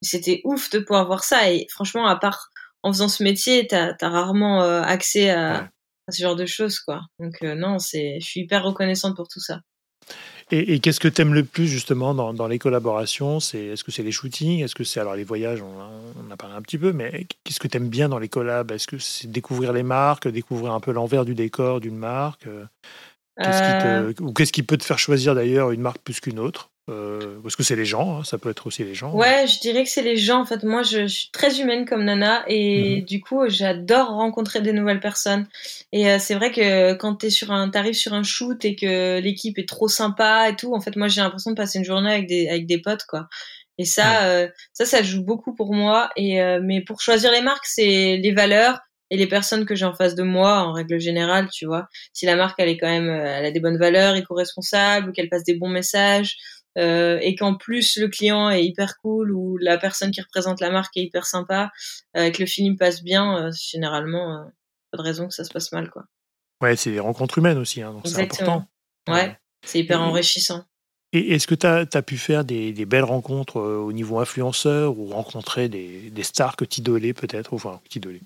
[0.00, 1.50] c'était ouf de pouvoir voir ça.
[1.50, 2.50] Et franchement, à part
[2.84, 5.68] en faisant ce métier, t'as as rarement accès à,
[6.06, 7.02] à ce genre de choses, quoi.
[7.18, 9.60] Donc euh, non, c'est, je suis hyper reconnaissante pour tout ça.
[10.50, 13.40] Et, qu'est-ce que tu aimes le plus justement dans, dans les collaborations?
[13.40, 14.62] C'est est-ce que c'est les shootings?
[14.62, 15.62] Est-ce que c'est alors les voyages?
[15.62, 18.70] On, a parlé un petit peu, mais qu'est-ce que tu aimes bien dans les collabs?
[18.70, 22.46] Est-ce que c'est découvrir les marques, découvrir un peu l'envers du décor d'une marque?
[22.46, 26.70] Ou qu'est-ce qui peut te faire choisir d'ailleurs une marque plus qu'une autre?
[26.90, 29.14] Euh, parce que c'est les gens, hein, ça peut être aussi les gens.
[29.14, 30.40] Ouais, je dirais que c'est les gens.
[30.40, 33.04] En fait, moi, je, suis très humaine comme Nana et mhm.
[33.04, 35.46] du coup, j'adore rencontrer des nouvelles personnes.
[35.92, 39.18] Et euh, c'est vrai que quand t'es sur un, t'arrives sur un shoot et que
[39.18, 42.10] l'équipe est trop sympa et tout, en fait, moi, j'ai l'impression de passer une journée
[42.10, 43.28] avec des avec des potes, quoi.
[43.78, 46.10] Et ça, euh, ça, ça joue beaucoup pour moi.
[46.16, 49.94] Et mais pour choisir les marques, c'est les valeurs et les personnes que j'ai en
[49.94, 53.10] face de moi en règle générale tu vois si la marque elle est quand même
[53.10, 56.38] elle a des bonnes valeurs éco-responsable ou qu'elle passe des bons messages
[56.78, 60.70] euh, et qu'en plus le client est hyper cool ou la personne qui représente la
[60.70, 61.70] marque est hyper sympa,
[62.16, 64.44] euh, que le film passe bien, euh, généralement, euh,
[64.90, 66.04] pas de raison que ça se passe mal, quoi.
[66.60, 68.66] Ouais, c'est des rencontres humaines aussi, hein, donc c'est important.
[69.08, 70.64] Ouais, c'est hyper enrichissant.
[71.12, 75.06] Et est-ce que tu as, pu faire des, des belles rencontres au niveau influenceur ou
[75.06, 77.54] rencontrer des, des stars que tu idolais peut-être?
[77.54, 78.20] Enfin, t'idolais,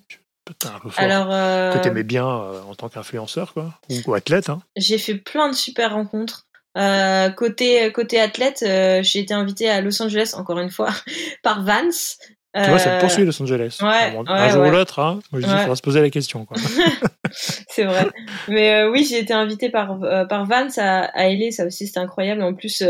[0.65, 4.49] un peu fort, Alors, que tu aimais bien en tant qu'influenceur quoi, ou, ou athlète
[4.49, 4.63] hein.
[4.77, 6.48] J'ai fait plein de super rencontres.
[6.79, 10.91] Euh, côté côté athlète, euh, j'ai été invitée à Los Angeles encore une fois
[11.43, 12.19] par Vance.
[12.55, 13.79] Tu vois, ça te poursuit Los Angeles.
[13.83, 16.47] Ouais, un, jour ou l'autre, hein, je dis, il faudra se poser la question.
[17.31, 18.09] c'est vrai.
[18.49, 22.01] Mais euh, oui, j'ai été invitée par, par Vance à, à LA, ça aussi c'était
[22.01, 22.43] incroyable.
[22.43, 22.83] En plus,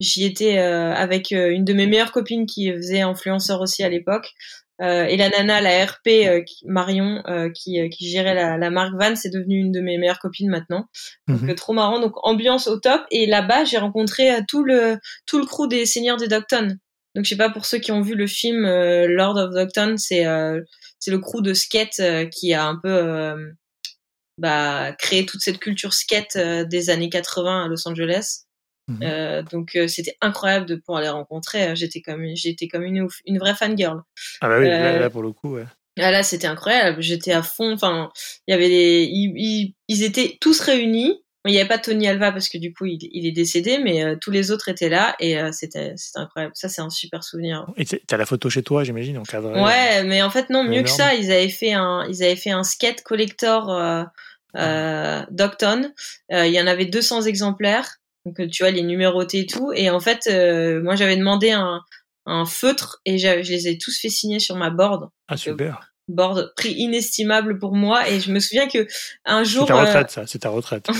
[0.00, 4.32] j'y étais avec une de mes meilleures copines qui faisait influenceur aussi à l'époque.
[4.82, 8.94] Euh, et la nana, la RP euh, Marion, euh, qui, qui gérait la, la, marque
[8.94, 10.88] Van, c'est devenue une de mes meilleures copines maintenant.
[11.28, 11.54] Donc mhm.
[11.54, 12.00] trop marrant.
[12.00, 13.02] Donc ambiance au top.
[13.10, 16.76] Et là-bas, j'ai rencontré tout le tout le crew des Seigneurs des Docton.
[17.14, 20.24] Donc je sais pas pour ceux qui ont vu le film Lord of Docton, c'est
[20.98, 22.00] c'est le crew de skate
[22.32, 23.34] qui a un peu
[24.38, 28.46] bah, créé toute cette culture skate des années 80 à Los Angeles.
[28.88, 29.00] Mhm.
[29.02, 31.74] Euh, donc euh, c'était incroyable de pouvoir les rencontrer.
[31.76, 34.02] J'étais comme j'étais comme une une vraie fangirl.
[34.40, 35.64] Ah bah oui, là, euh, pour le coup, ouais.
[35.98, 37.00] Ah là c'était incroyable.
[37.00, 37.72] J'étais à fond.
[37.72, 38.10] Enfin,
[38.46, 41.22] il y avait ils, ils, étaient tous réunis.
[41.44, 44.16] Il n'y avait pas Tony Alva parce que du coup il, il est décédé, mais
[44.20, 46.52] tous les autres étaient là et c'était c'était incroyable.
[46.54, 47.66] Ça c'est un super souvenir.
[47.76, 49.60] Et t'as la photo chez toi, j'imagine, encadrée.
[49.60, 52.52] Ouais, mais en fait non, mieux que ça, ils avaient fait un ils avaient fait
[52.52, 54.04] un skate collector euh,
[54.56, 55.92] euh, Docton.
[56.30, 57.98] il y en avait 200 exemplaires.
[58.24, 59.72] Donc euh, tu vois, les numérotés et tout.
[59.74, 61.82] Et en fait, euh, moi j'avais demandé un,
[62.26, 65.08] un feutre et je les ai tous fait signer sur ma board.
[65.28, 68.08] Ah super board prix inestimable pour moi.
[68.08, 68.86] Et je me souviens que
[69.24, 70.88] un jour c'est ta retraite ça c'est ta retraite.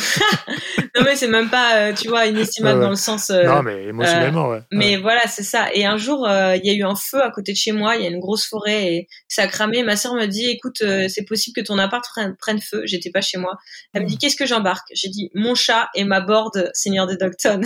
[0.95, 4.51] Non mais c'est même pas euh, tu vois inestimable dans le sens non mais émotionnellement
[4.51, 4.61] ouais.
[4.71, 5.73] mais voilà c'est ça.
[5.73, 8.03] Et un jour il y a eu un feu à côté de chez moi il
[8.03, 9.83] y a une grosse forêt et ça a cramé.
[9.85, 12.05] Ma sœur me dit écoute c'est possible que ton appart
[12.39, 12.83] prenne, feu.
[12.85, 13.57] J'étais pas chez moi.
[13.95, 14.19] Elle me dit hmm.
[14.19, 14.89] qu'est-ce que j'embarque?
[14.93, 17.63] J'ai dit mon chat et ma board Seigneur des Docton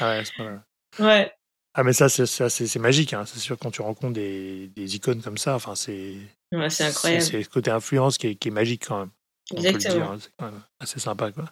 [0.00, 0.64] ah ouais c'est pas mal.
[1.00, 1.32] Ouais
[1.76, 3.24] ah mais ça c'est magique, hein.
[3.26, 6.14] c'est sûr quand tu rencontres des, des icônes comme ça, enfin c'est
[6.52, 7.22] ouais, c'est incroyable.
[7.22, 9.10] C'est le côté influence qui est, qui est magique quand même.
[9.56, 10.12] Exactement.
[10.12, 10.18] Hein.
[10.20, 11.44] C'est quand même assez sympa quoi.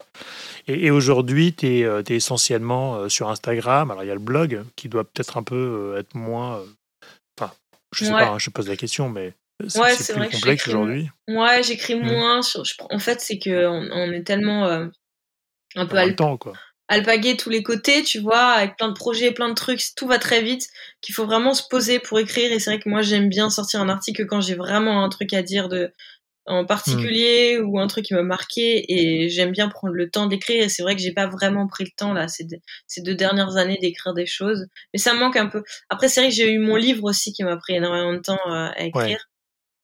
[0.69, 3.91] Et, et aujourd'hui tu es, euh, es, essentiellement euh, sur Instagram.
[3.91, 5.57] Alors il y a le blog qui doit peut-être un peu
[5.95, 6.63] euh, être moins.
[7.37, 7.53] Enfin,
[7.93, 9.35] je sais pas, hein, je pose la question, mais
[9.67, 11.11] c'est plus complexe aujourd'hui.
[11.27, 12.07] Ouais, j'écris mmh.
[12.07, 12.43] moins.
[12.43, 12.63] Sur...
[12.91, 14.89] En fait, c'est que on, est tellement
[15.75, 16.53] un peu temps quoi
[16.89, 20.19] alpaguer tous les côtés, tu vois, avec plein de projets, plein de trucs, tout va
[20.19, 20.69] très vite,
[21.01, 22.53] qu'il faut vraiment se poser pour écrire.
[22.53, 25.33] Et c'est vrai que moi, j'aime bien sortir un article quand j'ai vraiment un truc
[25.33, 25.93] à dire de
[26.47, 27.69] en particulier hmm.
[27.69, 28.85] ou un truc qui m'a marqué.
[28.93, 30.65] Et j'aime bien prendre le temps d'écrire.
[30.65, 32.47] Et c'est vrai que j'ai pas vraiment pris le temps là ces,
[32.87, 34.67] ces deux dernières années d'écrire des choses.
[34.93, 35.63] Mais ça me manque un peu.
[35.89, 38.41] Après c'est vrai que j'ai eu mon livre aussi qui m'a pris énormément de temps
[38.47, 39.29] euh, à écrire.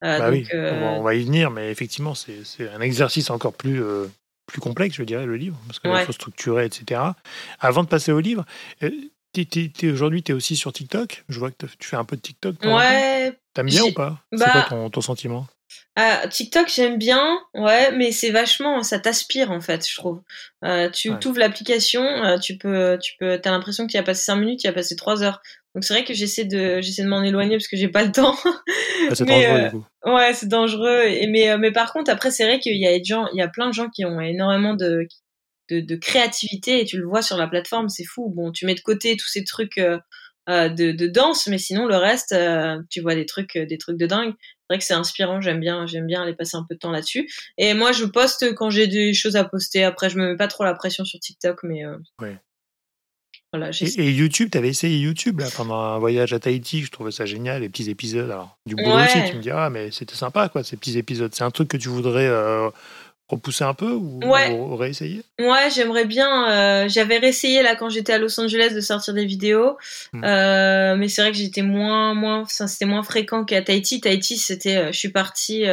[0.05, 3.83] Euh, bah oui, euh, on va, y venir mais effectivement c'est un exercice encore plus
[4.49, 7.01] plus complexe, je dirais, le livre, parce qu'il faut structurer, etc.
[7.61, 8.45] Avant de passer au livre,
[8.83, 8.91] euh,
[9.85, 11.25] aujourd'hui, tu es aussi sur TikTok?
[11.29, 12.57] Je vois que tu fais un peu de TikTok.
[12.65, 13.39] Ouais.
[13.55, 14.19] T'aimes bien ou pas?
[14.33, 15.47] C'est bah quoi ton, sentiment?
[15.97, 20.23] Ah, TikTok, j'aime bien, ouais, mais c'est vachement, ça t'aspire en fait, je trouve.
[20.65, 24.23] Euh, tu ouvres l'application, euh, tu peux, tu peux, t'as l'impression que tu as passé
[24.25, 25.43] 5 minutes, tu as passé 3 heures.
[25.75, 28.13] Donc c'est vrai que j'essaie de j'essaie de m'en éloigner parce que j'ai pas le
[28.13, 28.37] temps.
[29.11, 29.87] Ah, c'est dangereux du coup.
[30.07, 31.03] Euh, ouais, c'est dangereux.
[31.07, 33.39] Et, mais euh, mais par contre après c'est vrai qu'il y a des gens, il
[33.39, 35.07] y a plein de gens qui ont énormément de
[35.71, 38.33] de, de créativité et tu le vois sur la plateforme, c'est fou.
[38.35, 39.99] Bon, tu mets de côté tous ces trucs euh,
[40.49, 42.35] de, de danse, mais sinon le reste,
[42.89, 44.33] tu vois des trucs des trucs de dingue.
[44.41, 46.91] C'est vrai que c'est inspirant, j'aime bien j'aime bien aller passer un peu de temps
[46.91, 47.29] là-dessus.
[47.59, 49.85] Et moi je poste quand j'ai des choses à poster.
[49.85, 51.85] Après je me mets pas trop la pression sur TikTok, mais
[52.21, 52.39] ouais
[53.55, 57.25] et, YouTube, tu avais essayé YouTube là, pendant un voyage à Tahiti, je trouvais ça
[57.25, 58.31] génial, les petits épisodes.
[58.31, 61.35] Alors, du boulot aussi, tu me dis, ah, mais c'était sympa, quoi, ces petits épisodes.
[61.35, 62.69] C'est un truc que tu voudrais euh,
[63.29, 64.21] repousser un peu ou,
[64.77, 65.23] réessayer?
[65.39, 66.51] Ouais, j'aimerais bien.
[66.51, 69.79] Euh, j'avais réessayé là quand j'étais à Los Angeles de sortir des vidéos,
[70.13, 70.25] hmm.
[70.25, 74.03] euh, mais c'est vrai que j'étais moins, moins, c'était moins fréquent qu'à Tahiti.
[74.03, 75.65] Tahiti, c'était, je suis partie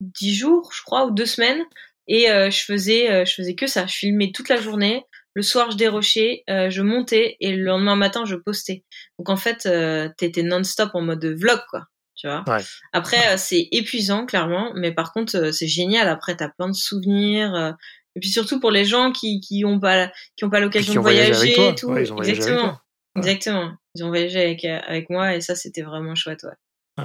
[0.00, 1.62] dix jours, je crois, ou deux semaines.
[2.08, 3.86] Et je faisais, je faisais que ça.
[3.86, 5.02] Je filmais toute la journée.
[5.34, 8.84] Le soir, je dérochais, je montais et le lendemain matin, je postais.
[9.18, 9.68] Donc en fait,
[10.16, 11.84] t'étais non-stop en mode vlog, quoi.
[12.16, 12.44] Tu vois.
[12.92, 16.08] Après, c'est épuisant, clairement, mais par contre, c'est génial.
[16.08, 17.74] Après, t'as plein de souvenirs.
[18.14, 21.00] et puis surtout pour les gens qui qui ont pas qui ont pas l'occasion de
[21.00, 21.96] voyager et tout.
[21.96, 22.78] Exactement.
[23.16, 23.72] Exactement.
[23.96, 27.04] Ils ont voyagé avec avec moi et ça, c'était vraiment chouette, ouais.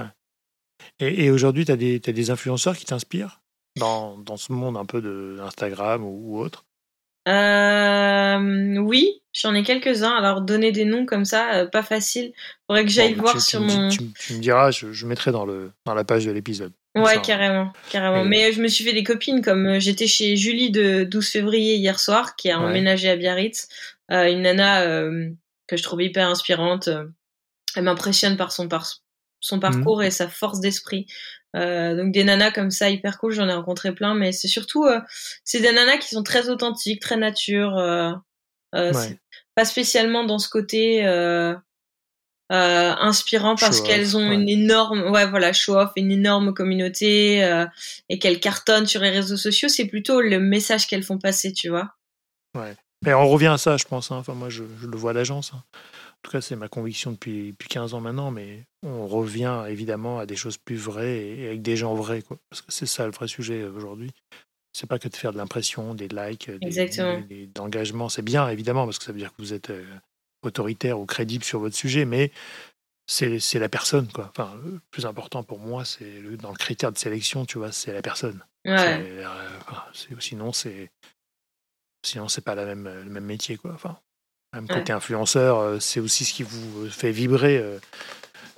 [1.00, 3.42] Et, et aujourd'hui, tu as des, as des influenceurs qui t'inspirent
[3.78, 6.66] dans, dans, ce monde un peu d'Instagram ou, ou, autre?
[7.30, 10.16] Euh, Oui, j'en ai quelques-uns.
[10.16, 12.34] Alors, donner des noms comme ça, euh, pas facile.
[12.68, 13.90] Faudrait que j'aille voir sur mon.
[13.90, 16.74] Tu, me diras, je, je, mettrai dans, le, dans la page de l'épisode.
[16.96, 18.26] Ouais, carrément, carrément.
[18.26, 21.76] Mais je me suis fait des copines, comme euh, j'étais chez Julie de 12 février
[21.76, 23.68] hier soir, qui a emménagé à Biarritz.
[24.12, 24.84] Euh, une nana
[25.68, 26.90] que je trouve hyper inspirante.
[27.76, 28.88] Elle m'impressionne par son, par
[29.40, 29.60] son mmh.
[29.60, 31.06] parcours et sa force d'esprit.
[31.56, 34.86] Euh, donc des nanas comme ça hyper cool, j'en ai rencontré plein, mais c'est surtout
[34.86, 35.00] euh,
[35.44, 38.12] c'est des nanas qui sont très authentiques, très nature, euh,
[38.76, 38.92] euh
[39.56, 41.56] pas spécialement dans ce côté euh,
[42.50, 47.40] inspirant parce qu'elles ont une énorme ouais voilà show off, une énorme communauté
[48.10, 49.68] et qu'elles cartonnent sur les réseaux sociaux.
[49.68, 51.96] C'est plutôt le message qu'elles font passer, tu vois.
[52.56, 52.76] Ouais.
[53.04, 54.12] Mais on revient à ça, je pense.
[54.12, 54.18] Hein.
[54.18, 55.52] Enfin moi je, je le vois à l'agence.
[55.54, 55.64] Hein.
[56.20, 60.20] En tout cas, c'est ma conviction depuis, depuis 15 ans maintenant, mais on revient évidemment
[60.20, 62.38] à des choses plus vraies et avec des gens vrais, quoi.
[62.50, 64.12] Parce que c'est ça le vrai sujet aujourd'hui.
[64.74, 68.10] C'est pas que de faire de l'impression, des likes, des, d'engagement.
[68.10, 69.86] C'est bien, évidemment, parce que ça veut dire que vous êtes euh,
[70.44, 72.32] autoritaire ou crédible sur votre sujet, mais
[73.08, 74.30] c'est, la personne, quoi.
[74.30, 77.94] Enfin, le plus important pour moi, c'est dans le critère de sélection, tu vois, c'est
[77.94, 78.44] la personne.
[78.66, 79.24] Ouais.
[79.94, 80.92] C'est, sinon, c'est
[82.06, 83.72] sinon c'est pas la même, le même métier, quoi.
[83.74, 83.98] Enfin,
[84.54, 87.58] même côté influenceur, euh, c'est aussi ce qui vous euh, fait vibrer.
[87.58, 87.78] Euh.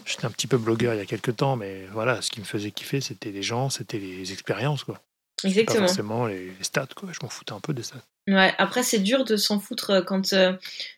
[0.05, 2.45] J'étais un petit peu blogueur il y a quelques temps, mais voilà, ce qui me
[2.45, 5.01] faisait kiffer, c'était les gens, c'était les expériences, quoi.
[5.43, 5.81] Exactement.
[5.81, 7.09] Pas forcément les, stats, quoi.
[7.11, 8.03] Je m'en foutais un peu des stats.
[8.27, 10.35] Ouais, après, c'est dur de s'en foutre quand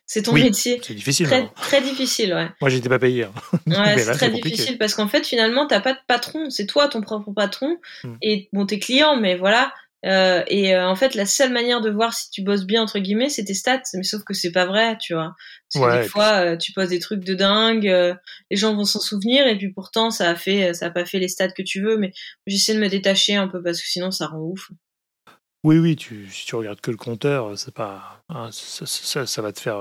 [0.06, 0.82] c'est ton métier.
[0.84, 1.28] C'est difficile.
[1.28, 2.50] Très, très, difficile, ouais.
[2.62, 3.24] Moi, j'étais pas payé.
[3.24, 3.34] Hein.
[3.68, 6.50] Ouais, c'est très difficile parce qu'en fait, finalement, t'as pas de patron.
[6.50, 7.78] C'est toi ton propre patron.
[8.04, 8.16] Hmm.
[8.22, 9.74] Et bon, t'es client, mais voilà,
[10.06, 13.00] euh, et euh, en fait, la seule manière de voir si tu bosses bien entre
[13.00, 13.84] guillemets, c'est tes stats.
[13.94, 15.36] Mais sauf que c'est pas vrai, tu vois.
[15.74, 19.00] Parce que des fois, euh, tu poses des trucs de dingue, les gens vont s'en
[19.00, 21.82] souvenir, et puis pourtant, ça a fait, ça a pas fait les stats que tu
[21.82, 21.98] veux.
[21.98, 22.12] Mais
[22.48, 24.72] j'essaie de me détacher un peu parce que sinon, ça rend ouf.
[25.64, 25.96] Oui, oui.
[25.96, 29.62] Tu, si tu regardes que le compteur, c'est pas, hein, ça, ça, ça, va te
[29.62, 29.78] faire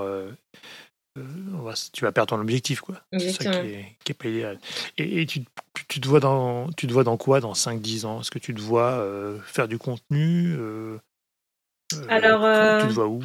[1.19, 3.03] euh, tu vas perdre ton objectif, quoi.
[3.13, 4.59] C'est ça qui est, qui est, pas idéal.
[4.97, 5.45] Et, tu,
[5.89, 8.21] tu, te vois dans, tu te vois dans quoi dans 5-10 ans?
[8.21, 10.99] Est-ce que tu te vois euh, faire du contenu euh,
[12.09, 12.41] Alors,
[12.81, 13.23] tu te vois où?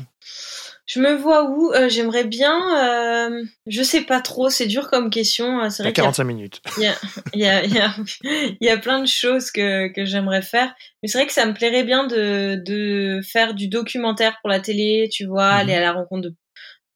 [0.85, 1.71] Je me vois où?
[1.87, 3.39] J'aimerais bien.
[3.67, 4.49] je sais pas trop.
[4.49, 5.69] C'est dur comme question.
[5.69, 6.61] C'est vrai 45 minutes.
[6.77, 6.95] Il y a,
[7.33, 10.41] il y, a, il y, a, il y a plein de choses que, que j'aimerais
[10.41, 10.73] faire.
[11.01, 14.59] Mais c'est vrai que ça me plairait bien de, de faire du documentaire pour la
[14.59, 15.09] télé.
[15.11, 16.35] Tu vois, aller mmh à la rencontre de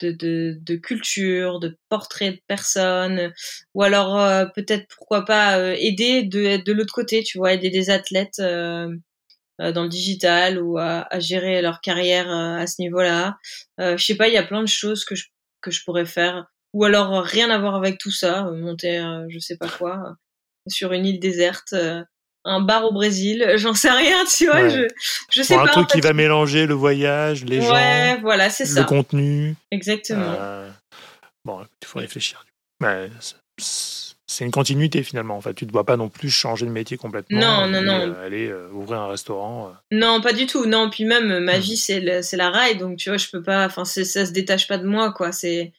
[0.06, 3.34] de, de, culture, de portraits de personnes,
[3.74, 7.70] ou alors euh, peut-être pourquoi pas euh, aider de, de l'autre côté, tu vois, aider
[7.70, 8.90] des athlètes euh,
[9.60, 13.38] dans le digital ou à, gérer leur carrière à ce niveau-là.
[13.78, 15.26] je sais pas, il y a plein de choses que je,
[15.62, 19.58] que je pourrais faire, ou alors rien à voir avec tout ça, monter, je sais
[19.58, 20.16] pas quoi,
[20.68, 21.76] sur une île déserte
[22.44, 24.88] un bar au Brésil, j'en sais rien, tu vois, je,
[25.30, 25.64] je sais pas.
[25.64, 28.82] Un truc qui va mélanger le voyage, les gens, voilà, c'est ça.
[28.82, 29.56] le contenu.
[29.72, 30.36] Exactement.
[30.40, 30.70] Euh,
[31.46, 32.46] bon, il faut réfléchir.
[33.60, 35.38] c'est une continuité finalement.
[35.38, 37.40] En fait, tu ne dois pas non plus changer de métier complètement.
[37.40, 38.08] Non, non, non.
[38.08, 39.74] Euh, aller euh, ouvrir un restaurant.
[39.92, 40.66] Non, pas du tout.
[40.66, 41.62] Non, puis même ma hmm.
[41.62, 43.66] vie, c'est c'est la rail, donc tu vois, je peux pas.
[43.66, 45.32] Enfin, ça se détache pas de moi, quoi.
[45.32, 45.74] C'est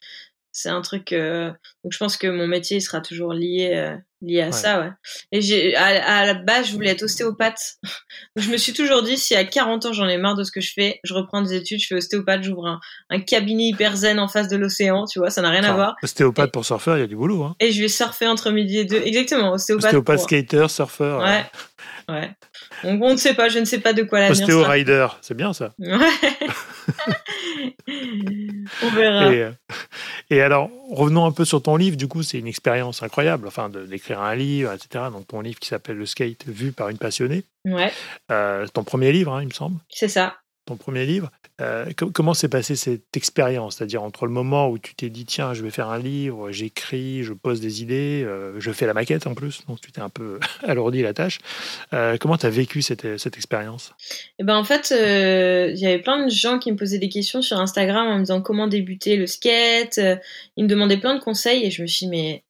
[0.53, 1.13] c'est un truc.
[1.13, 4.91] donc je pense que mon métier sera toujours lié lié à ça, ouais.
[5.31, 7.77] Et j'ai, à, la base, je voulais être ostéopathe.
[8.35, 10.61] je me suis toujours dit, si à 40 ans j'en ai marre de ce que
[10.61, 14.19] je fais, je reprends des études, je fais ostéopathe, j'ouvre un, un cabinet hyper zen
[14.19, 15.95] en face de l'océan, tu vois, ça n'a rien à voir.
[16.01, 17.55] Ostéopathe pour surfeur, il y a du boulot, hein.
[17.59, 19.01] Et je vais surfer entre midi et deux.
[19.03, 19.85] Exactement, ostéopathe.
[19.85, 21.21] Ostéopathe, skater, surfeur.
[21.21, 21.45] Ouais.
[22.09, 22.31] Ouais.
[22.83, 25.35] Donc on ne sait pas, je ne sais pas de quoi l'avenir Ostéo rider, c'est
[25.35, 25.73] bien ça.
[25.79, 25.97] Ouais.
[28.83, 29.33] on verra.
[29.33, 29.51] Et, euh,
[30.33, 31.97] et, alors, revenons un peu sur ton livre.
[31.97, 35.05] Du coup, c'est une expérience incroyable, enfin, d'écrire un livre, etc.
[35.11, 37.45] Donc ton livre qui s'appelle Le Skate vu par une passionnée.
[37.65, 37.91] Ouais.
[38.31, 39.79] Euh, ton premier livre, hein, il me semble.
[39.89, 41.31] C'est ça ton premier livre.
[41.61, 43.77] Euh, comment s'est passée cette expérience?
[43.77, 47.23] C'est-à-dire entre le moment où tu t'es dit, tiens, je vais faire un livre, j'écris,
[47.23, 50.09] je pose des idées, euh, je fais la maquette en plus, donc tu t'es un
[50.09, 51.39] peu alourdi la tâche.
[51.93, 53.93] Euh, comment tu as vécu cette, expérience?
[54.39, 57.41] Eh ben En fait, il y avait plein de gens qui me posaient des questions
[57.41, 59.99] sur Instagram en me disant comment débuter le skate.
[60.55, 62.43] ils me demandaient plein de conseils et je me suis dit, mais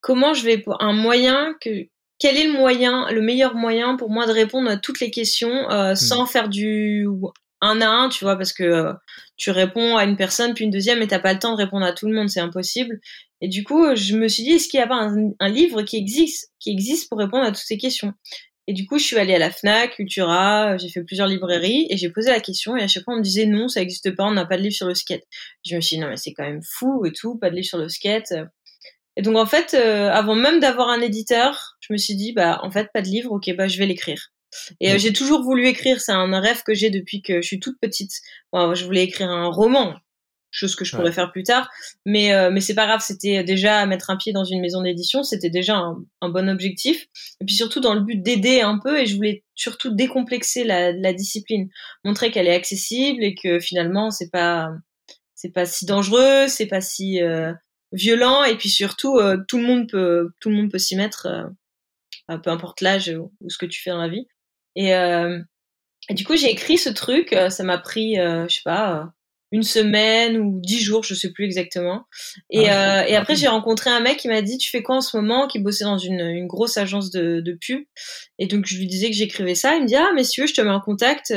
[0.00, 0.64] comment je vais...
[0.80, 1.88] Un moyen que
[2.18, 5.70] quel est le moyen, le meilleur moyen pour moi de répondre à toutes les questions
[5.70, 5.96] euh, hmm.
[5.96, 7.06] sans faire du
[7.62, 8.92] un à un, tu vois, parce que euh,
[9.36, 11.86] tu réponds à une personne puis une deuxième et t'as pas le temps de répondre
[11.86, 13.00] à tout le monde, c'est impossible.
[13.40, 15.82] Et du coup, je me suis dit, est-ce qu'il n'y a pas un, un, livre
[15.82, 18.12] qui existe, qui existe pour répondre à toutes ces questions?
[18.68, 21.96] Et du coup, je suis allée à la Fnac, Cultura, j'ai fait plusieurs librairies et
[21.96, 24.24] j'ai posé la question et à chaque fois on me disait non, ça n'existe pas,
[24.24, 25.22] on n'a pas de livre sur le skate.
[25.64, 27.66] Je me suis dit non mais c'est quand même fou et tout, pas de livre
[27.66, 28.32] sur le skate.
[29.16, 32.60] Et donc en fait, euh, avant même d'avoir un éditeur, je me suis dit bah
[32.62, 34.30] en fait pas de livre, ok bah je vais l'écrire.
[34.80, 37.60] Et euh, j'ai toujours voulu écrire, c'est un rêve que j'ai depuis que je suis
[37.60, 38.12] toute petite.
[38.52, 39.96] Bon, je voulais écrire un roman,
[40.50, 41.68] chose que je pourrais faire plus tard,
[42.04, 45.22] mais euh, mais c'est pas grave, c'était déjà mettre un pied dans une maison d'édition,
[45.22, 47.06] c'était déjà un, un, bon objectif.
[47.40, 50.92] Et puis surtout dans le but d'aider un peu, et je voulais surtout décomplexer la,
[50.92, 51.68] la discipline,
[52.04, 54.70] montrer qu'elle est accessible et que finalement c'est pas
[55.34, 57.20] c'est pas si dangereux, c'est pas si
[57.92, 61.26] violent et puis surtout euh, tout le monde peut tout le monde peut s'y mettre
[61.26, 64.26] euh, peu importe l'âge ou, ce que tu fais dans la vie
[64.74, 65.38] et, euh,
[66.08, 69.12] et du coup j'ai écrit ce truc ça m'a pris je sais pas
[69.52, 72.04] une semaine ou dix jours, je sais plus exactement.
[72.50, 75.00] Et, ah, et après, j'ai rencontré un mec qui m'a dit, tu fais quoi en
[75.00, 75.46] ce moment?
[75.46, 77.84] Qui bossait dans une, une grosse agence de, de pub.
[78.40, 79.76] Et donc, je lui disais que j'écrivais ça.
[79.76, 81.32] Il me dit, ah, mais si tu veux, je te mets en contact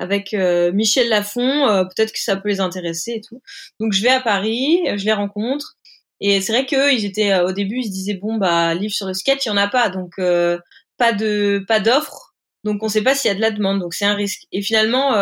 [0.00, 3.42] avec euh, Michel Lafont, euh, peut-être que ça peut les intéresser et tout.
[3.78, 5.76] Donc je vais à Paris, je les rencontre.
[6.20, 8.94] Et c'est vrai qu'eux ils étaient euh, au début ils se disaient bon bah livre
[8.94, 9.90] sur le sketch il y en a pas.
[9.90, 10.14] Donc
[10.96, 12.34] pas de pas d'offre.
[12.64, 13.80] Donc on sait pas s'il y a de la demande.
[13.80, 14.42] Donc c'est un risque.
[14.52, 15.12] Et finalement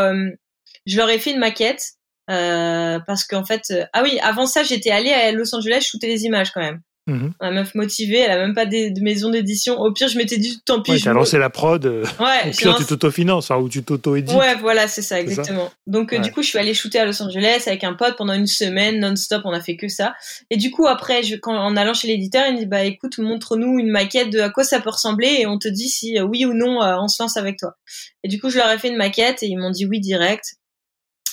[0.87, 1.83] je leur ai fait une maquette
[2.29, 6.53] parce qu'en fait ah oui avant ça j'étais allée à Los Angeles shooter les images
[6.53, 7.31] quand même Mmh.
[7.41, 9.81] La meuf motivée, elle a même pas de, maison d'édition.
[9.81, 10.91] Au pire, je m'étais dit tant pis.
[10.91, 11.85] Ouais, t'as lancé la prod.
[11.87, 14.37] Euh, ouais, au pire, tu t'autofinances ou tu t'auto-édites.
[14.37, 15.71] Ouais, voilà, c'est ça, exactement.
[15.87, 18.35] Donc, euh, du coup, je suis allée shooter à Los Angeles avec un pote pendant
[18.35, 20.15] une semaine, non-stop, on a fait que ça.
[20.51, 23.17] Et du coup, après, je, quand, en allant chez l'éditeur, il me dit, bah écoute,
[23.19, 26.25] montre-nous une maquette de à quoi ça peut ressembler et on te dit si euh,
[26.25, 27.75] oui ou non on se lance avec toi.
[28.23, 30.57] Et du coup, je leur ai fait une maquette et ils m'ont dit oui direct.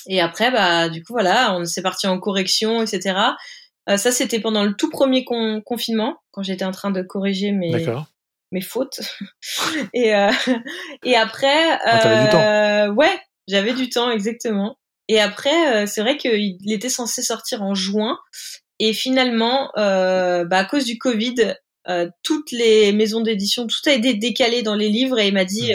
[0.08, 3.18] Et après, bah, du coup, voilà, on s'est parti en correction, etc.
[3.88, 7.86] Euh, ça, c'était pendant le tout premier confinement, quand j'étais en train de corriger mes,
[8.52, 9.00] mes fautes.
[9.94, 10.30] et, euh,
[11.04, 12.40] et après, ah, du temps.
[12.40, 14.78] Euh, ouais, j'avais du temps, exactement.
[15.08, 18.18] Et après, c'est vrai qu'il était censé sortir en juin.
[18.80, 21.54] Et finalement, bah, à cause du Covid,
[22.24, 25.20] toutes les maisons d'édition, tout a été décalé dans les livres.
[25.20, 25.74] Et il m'a dit,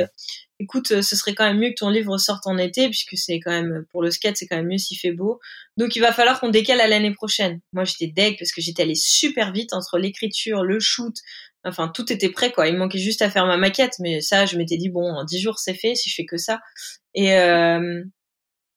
[0.62, 3.40] écoute, euh, ce serait quand même mieux que ton livre sorte en été, puisque c'est
[3.40, 5.40] quand même, pour le skate, c'est quand même mieux s'il fait beau.
[5.78, 7.60] Donc il va falloir qu'on décale à l'année prochaine.
[7.74, 11.16] Moi j'étais deg parce que j'étais allée super vite entre l'écriture, le shoot,
[11.66, 12.68] enfin tout était prêt quoi.
[12.68, 15.40] Il manquait juste à faire ma maquette, mais ça je m'étais dit bon, en dix
[15.40, 16.60] jours c'est fait si je fais que ça.
[17.16, 18.04] Et euh,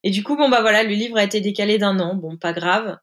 [0.05, 2.53] et du coup bon bah voilà, le livre a été décalé d'un an, bon pas
[2.53, 2.97] grave.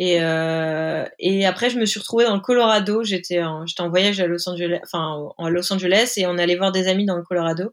[0.00, 1.04] Et, euh,
[1.44, 3.02] après, je me suis retrouvée dans le Colorado.
[3.02, 6.54] J'étais en, j'étais en voyage à Los Angeles, enfin, en Los Angeles, et on allait
[6.54, 7.72] voir des amis dans le Colorado.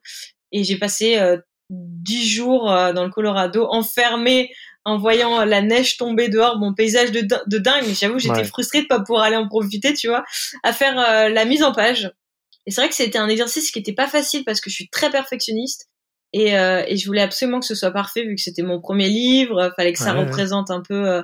[0.52, 1.38] Et j'ai passé euh,
[1.70, 4.52] dix jours euh, dans le Colorado, enfermé
[4.84, 7.86] en voyant la neige tomber dehors, mon paysage de, de dingue.
[7.86, 10.24] J'avoue, j'étais frustrée de pas pouvoir aller en profiter, tu vois,
[10.64, 12.12] à faire euh, la mise en page.
[12.68, 14.90] Et c'est vrai que c'était un exercice qui était pas facile parce que je suis
[14.90, 15.90] très perfectionniste
[16.34, 19.72] et, et je voulais absolument que ce soit parfait vu que c'était mon premier livre.
[19.76, 21.22] Fallait que ça représente un peu,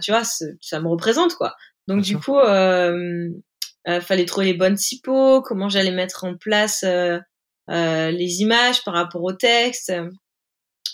[0.00, 1.54] tu vois, ça me représente quoi.
[1.86, 2.38] Donc du coup,
[4.00, 7.18] fallait trouver les bonnes typos, comment j'allais mettre en place euh,
[7.68, 9.92] les images par rapport au texte.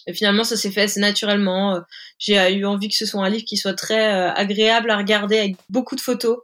[0.09, 1.83] Et finalement, ça s'est fait assez naturellement.
[2.19, 5.39] J'ai eu envie que ce soit un livre qui soit très euh, agréable à regarder
[5.39, 6.39] avec beaucoup de photos.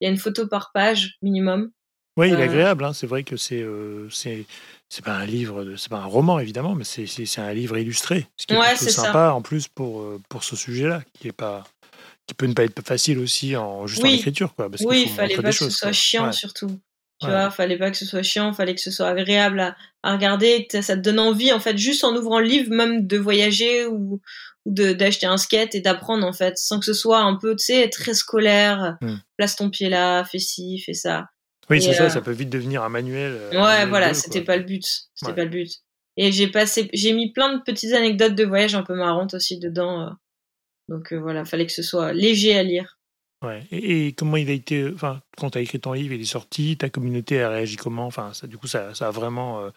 [0.00, 1.70] Il y a une photo par page minimum.
[2.16, 2.84] Oui, il est euh, agréable.
[2.84, 2.94] Hein.
[2.94, 3.64] C'est vrai que c'est
[4.10, 4.46] c'est
[4.88, 8.26] c'est pas un livre, c'est pas un roman évidemment, mais c'est c'est un livre illustré,
[8.36, 11.64] ce qui est ouais, sympa en plus pour pour ce sujet-là, qui est pas
[12.26, 14.68] qui peut ne pas être facile aussi en juste en écriture quoi.
[14.84, 16.80] oui, il fallait pas que ce soit chiant surtout.
[17.20, 20.12] Tu vois, fallait pas que ce soit chiant, fallait que ce soit agréable à, à
[20.12, 23.18] regarder, que ça te donne envie, en fait, juste en ouvrant le livre, même de
[23.18, 24.22] voyager ou,
[24.64, 27.64] ou d'acheter un skate et d'apprendre, en fait, sans que ce soit un peu, tu
[27.64, 28.96] sais, très scolaire.
[29.02, 29.16] Hmm.
[29.36, 31.26] Place ton pied là, fais ci, fais ça.
[31.68, 33.38] Oui, c'est ça, euh, ça peut vite devenir un manuel.
[33.52, 34.84] Euh, ouais, voilà, c'était pas le but.
[35.14, 35.70] C'était pas le but.
[36.16, 39.58] Et j'ai passé, j'ai mis plein de petites anecdotes de voyage un peu marrantes aussi
[39.58, 40.06] dedans.
[40.06, 40.10] Euh.
[40.88, 42.98] Donc voilà, fallait que ce soit léger à lire.
[43.42, 43.62] Ouais.
[43.72, 46.76] Et, comment il a été, enfin, quand tu as écrit ton livre, il est sorti,
[46.76, 48.06] ta communauté a réagi comment?
[48.06, 49.70] Enfin, ça, du coup, ça, ça a vraiment euh,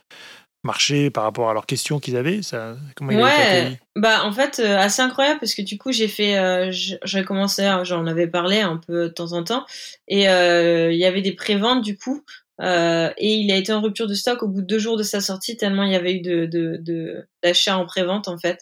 [0.64, 4.60] marché par rapport à leurs questions qu'ils avaient ça, comment il ouais, bah en fait,
[4.60, 8.60] euh, assez incroyable parce que du coup, j'ai fait, euh, j'ai commencé, j'en avais parlé
[8.60, 9.66] un peu de temps en temps,
[10.10, 12.22] et il y avait des préventes du coup.
[12.60, 15.22] et il a été en rupture de stock au bout de deux jours de sa
[15.22, 16.46] sortie tellement il y avait eu de
[17.42, 18.60] d'achats de, en prévente en fait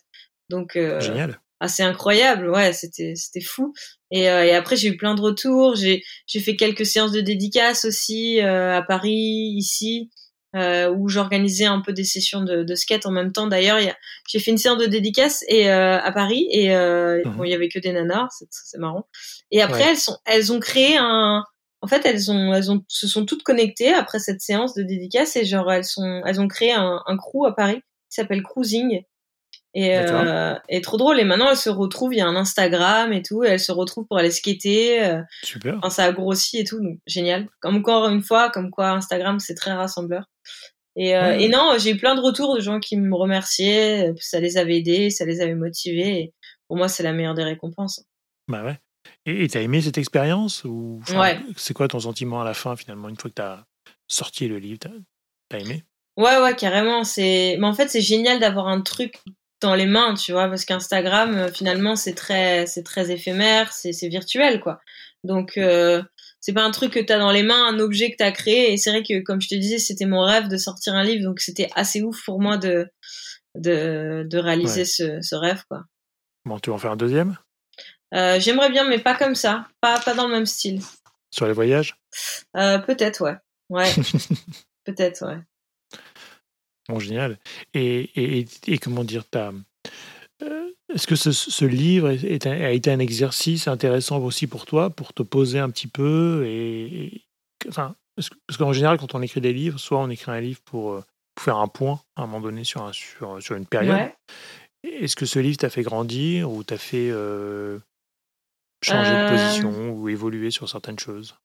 [0.50, 3.72] donc génial ah, c'est incroyable, ouais, c'était c'était fou.
[4.10, 5.76] Et, euh, et après j'ai eu plein de retours.
[5.76, 10.10] J'ai j'ai fait quelques séances de dédicaces aussi euh, à Paris, ici,
[10.56, 13.46] euh, où j'organisais un peu des sessions de, de skate en même temps.
[13.46, 13.78] D'ailleurs,
[14.28, 16.70] j'ai fait une séance de dédicaces et à Paris et
[17.26, 19.08] bon, il y avait que des nanas, c'est marrant.
[19.52, 21.44] Et après elles sont elles ont créé un
[21.84, 25.36] en fait, elles ont, elles ont, se sont toutes connectées après cette séance de dédicace
[25.36, 29.04] et genre elles sont, elles ont créé un, un crew à Paris qui s'appelle Cruising
[29.74, 31.20] et, euh, et trop drôle.
[31.20, 32.14] Et maintenant, elles se retrouvent.
[32.14, 33.44] Il y a un Instagram et tout.
[33.44, 35.04] Et elles se retrouvent pour aller skater.
[35.04, 35.78] Euh, Super.
[35.78, 36.82] Enfin, ça a grossi et tout.
[36.82, 37.48] Donc, génial.
[37.60, 40.26] Comme encore une fois, comme quoi Instagram, c'est très rassembleur.
[40.98, 44.14] Et, euh, et non, j'ai eu plein de retours de gens qui me remerciaient.
[44.20, 46.20] Ça les avait aidés, ça les avait motivés.
[46.20, 46.34] Et
[46.68, 48.04] pour moi, c'est la meilleure des récompenses.
[48.48, 48.78] Bah ouais.
[49.26, 51.40] Et t'as aimé cette expérience ou ouais.
[51.56, 53.64] C'est quoi ton sentiment à la fin finalement une fois que t'as
[54.08, 54.80] sorti le livre
[55.50, 55.84] T'as aimé?
[56.18, 57.04] Ouais, ouais, carrément.
[57.04, 59.22] C'est, mais en fait, c'est génial d'avoir un truc
[59.62, 63.94] dans les mains, tu vois, parce qu'Instagram, euh, finalement, c'est très, c'est très éphémère, c'est,
[63.94, 64.82] c'est virtuel, quoi.
[65.24, 66.02] Donc, euh,
[66.40, 68.74] c'est pas un truc que t'as dans les mains, un objet que t'as créé.
[68.74, 71.24] Et c'est vrai que, comme je te disais, c'était mon rêve de sortir un livre,
[71.24, 72.88] donc c'était assez ouf pour moi de,
[73.56, 75.84] de, de réaliser ce, ce rêve, quoi.
[76.46, 77.38] Bon, tu vas en faire un deuxième?
[78.16, 80.82] Euh, J'aimerais bien, mais pas comme ça, pas, pas dans le même style.
[81.30, 81.96] Sur les voyages?
[82.58, 83.36] Euh, Peut-être, ouais.
[83.70, 83.90] Ouais.
[84.86, 85.38] peut-être, ouais.
[87.00, 87.40] Génial.
[87.74, 93.00] Et, et, et comment dire, euh, est-ce que ce, ce livre est a été un
[93.00, 97.24] exercice intéressant aussi pour toi, pour te poser un petit peu et,
[97.68, 100.94] enfin, parce qu'en général, quand on écrit des livres, soit on écrit un livre pour,
[100.94, 101.04] euh,
[101.36, 103.96] pour faire un point à un moment donné sur, un, sur, sur une période.
[103.96, 104.16] Ouais.
[104.84, 107.80] Est-ce que ce livre t'a fait grandir ou t'a fait euh,
[108.84, 111.36] changer de position ou évoluer sur certaines choses?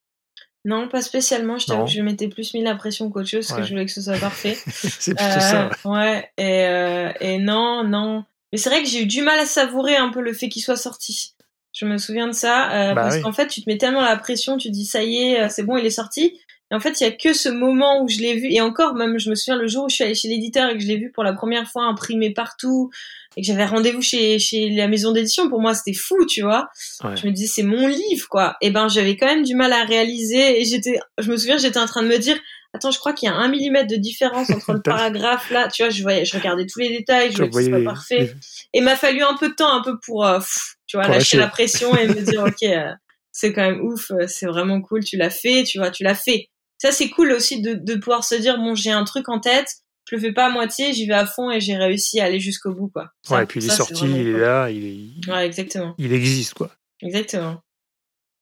[0.66, 1.58] Non, pas spécialement.
[1.58, 3.86] Je t'avoue que je m'étais plus mis la pression qu'autre chose, parce que je voulais
[3.86, 4.58] que ce soit parfait.
[4.66, 5.70] c'est plutôt ça.
[5.84, 8.24] Ouais, et, euh, et non, non.
[8.52, 10.62] Mais c'est vrai que j'ai eu du mal à savourer un peu le fait qu'il
[10.62, 11.32] soit sorti.
[11.72, 13.22] Je me souviens de ça, euh, Bah parce oui.
[13.22, 15.62] qu'en fait, tu te mets tellement la pression, tu dis ça y est, euh, c'est
[15.62, 16.38] bon, il est sorti.
[16.72, 18.48] Et en fait, il y a que ce moment où je l'ai vu.
[18.50, 20.74] Et encore, même, je me souviens le jour où je suis allée chez l'éditeur et
[20.74, 22.90] que je l'ai vu pour la première fois imprimé partout
[23.36, 25.48] et que j'avais rendez-vous chez, chez la maison d'édition.
[25.48, 26.68] Pour moi, c'était fou, tu vois.
[27.04, 27.16] Ouais.
[27.16, 28.56] Je me disais, c'est mon livre, quoi.
[28.60, 30.60] Et ben, j'avais quand même du mal à réaliser.
[30.60, 32.36] Et j'étais, je me souviens, j'étais en train de me dire,
[32.72, 35.68] attends, je crois qu'il y a un millimètre de différence entre le paragraphe là.
[35.68, 37.84] Tu vois, je voyais, je regardais tous les détails, je Tu voyais que ce voyais-
[37.84, 38.34] parfait.
[38.72, 41.14] Et m'a fallu un peu de temps, un peu pour, euh, pff, tu vois, Pour
[41.14, 41.46] lâcher lâcher.
[41.46, 42.90] la pression et me dire, ok, euh,
[43.30, 46.14] c'est quand même ouf, euh, c'est vraiment cool, tu l'as fait, tu vois, tu l'as
[46.16, 46.48] fait.
[46.78, 49.68] Ça, c'est cool aussi de, de pouvoir se dire, bon, j'ai un truc en tête,
[50.10, 52.38] je le fais pas à moitié, j'y vais à fond et j'ai réussi à aller
[52.40, 53.10] jusqu'au bout, quoi.
[53.22, 55.94] Ça, Ouais, et puis il est sorti, il est là, il, est, Ouais, exactement.
[55.98, 56.70] il existe, quoi.
[57.02, 57.60] Exactement.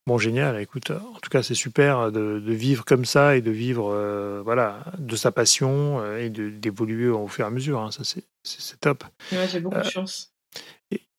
[0.06, 0.60] Bon, génial.
[0.60, 3.90] Écoute, euh, en tout cas, c'est super de, de vivre comme ça et de vivre,
[3.90, 7.80] euh, voilà, de sa passion euh, et d'évoluer au fur et à mesure.
[7.80, 7.90] hein.
[7.90, 9.04] Ça, c'est- top.
[9.32, 10.34] Ouais, j'ai beaucoup Euh, de chance.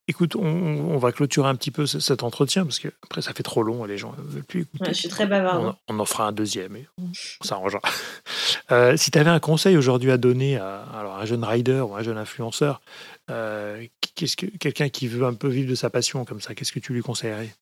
[0.08, 3.34] Écoute, on, on va clôturer un petit peu ce- cet entretien parce que après, ça
[3.34, 4.84] fait trop long et les gens ne veulent plus écouter.
[4.86, 5.76] Ouais, je suis très bavarde.
[5.88, 7.82] On, on en fera un deuxième et on s'arrangera.
[8.72, 11.94] Euh, si tu avais un conseil aujourd'hui à donner à, alors, un jeune rider ou
[11.96, 12.82] un jeune influenceur,
[13.30, 13.86] euh,
[14.16, 16.80] qu'est-ce que quelqu'un qui veut un peu vivre de sa passion comme ça, qu'est-ce que
[16.80, 17.54] tu lui conseillerais?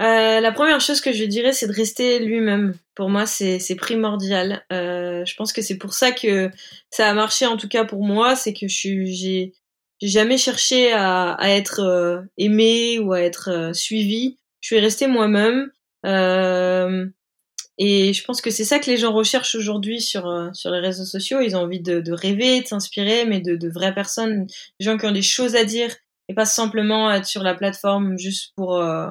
[0.00, 2.74] Euh, la première chose que je dirais, c'est de rester lui-même.
[2.94, 4.64] Pour moi, c'est primordial.
[4.70, 6.50] Je pense que c'est pour ça que
[6.90, 9.52] ça a marché, en tout cas pour moi, c'est que j'ai,
[10.00, 14.36] j'ai jamais cherché à, à être euh, aimé ou à être euh, suivi.
[14.60, 15.70] Je suis restée moi-même.
[16.04, 17.06] Euh,
[17.78, 20.80] et je pense que c'est ça que les gens recherchent aujourd'hui sur euh, sur les
[20.80, 21.40] réseaux sociaux.
[21.40, 24.46] Ils ont envie de, de rêver, de s'inspirer, mais de, de vraies personnes,
[24.80, 25.94] des gens qui ont des choses à dire
[26.28, 29.08] et pas simplement être sur la plateforme juste pour euh,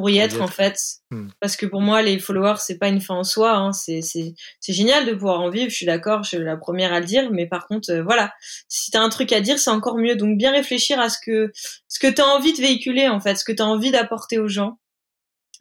[0.00, 0.78] pour y être en fait.
[1.10, 1.28] Hmm.
[1.40, 3.54] Parce que pour moi, les followers, c'est pas une fin en soi.
[3.54, 3.72] Hein.
[3.72, 5.68] C'est c'est c'est génial de pouvoir en vivre.
[5.68, 7.30] Je suis d'accord, je suis la première à le dire.
[7.30, 8.32] Mais par contre, euh, voilà,
[8.66, 10.16] si t'as un truc à dire, c'est encore mieux.
[10.16, 11.52] Donc bien réfléchir à ce que
[11.86, 14.78] ce que t'as envie de véhiculer en fait, ce que t'as envie d'apporter aux gens.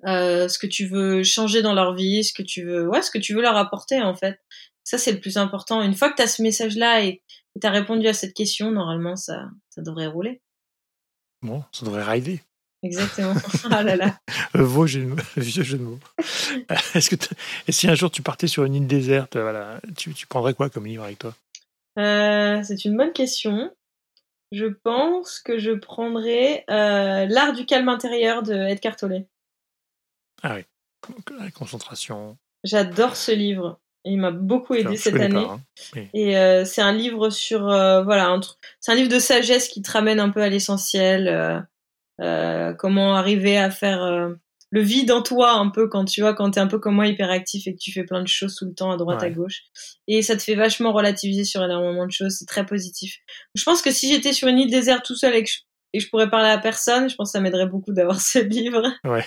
[0.06, 3.12] Euh, ce que tu veux changer dans leur vie, ce que tu veux, ouais, ce
[3.12, 4.40] que tu veux leur apporter en fait.
[4.86, 5.82] Ça c'est le plus important.
[5.82, 7.22] Une fois que tu as ce message-là et
[7.60, 10.42] tu as répondu à cette question, normalement ça, ça devrait rouler.
[11.42, 12.42] Bon, ça devrait rider.
[12.84, 13.34] Exactement.
[13.72, 14.20] ah là là.
[14.56, 16.00] Euh, Vos jeux de mots- vieux jeu de mots.
[16.72, 17.16] Euh, Est-ce que
[17.68, 20.54] et si un jour tu partais sur une île déserte, euh, voilà, tu, tu prendrais
[20.54, 21.34] quoi comme livre avec toi?
[21.98, 23.72] Euh, c'est une bonne question.
[24.52, 29.26] Je pense que je prendrais euh, L'art du calme intérieur de Edgar Tolle.
[30.42, 30.64] Ah oui,
[31.38, 32.38] la concentration.
[32.64, 33.80] J'adore ce livre.
[34.06, 35.46] Il m'a beaucoup aidé cette année.
[35.46, 35.60] pas,
[35.96, 36.02] hein.
[36.14, 39.82] Et euh, c'est un livre sur voilà, un tr- c'est un livre de sagesse qui
[39.82, 41.68] te ramène un peu à l'essentiel.
[42.22, 44.34] Euh, comment arriver à faire euh,
[44.72, 47.08] le vide en toi un peu quand tu vois quand t'es un peu comme moi
[47.08, 49.64] hyperactif et que tu fais plein de choses tout le temps à droite à gauche.
[50.08, 52.36] Et ça te fait vachement relativiser sur énormément de choses.
[52.38, 53.18] C'est très positif.
[53.56, 55.60] Je pense que si j'étais sur une île déserte tout seul et que je
[55.94, 58.84] et je pourrais parler à personne, je pense que ça m'aiderait beaucoup d'avoir ce livre.
[59.04, 59.26] Ouais.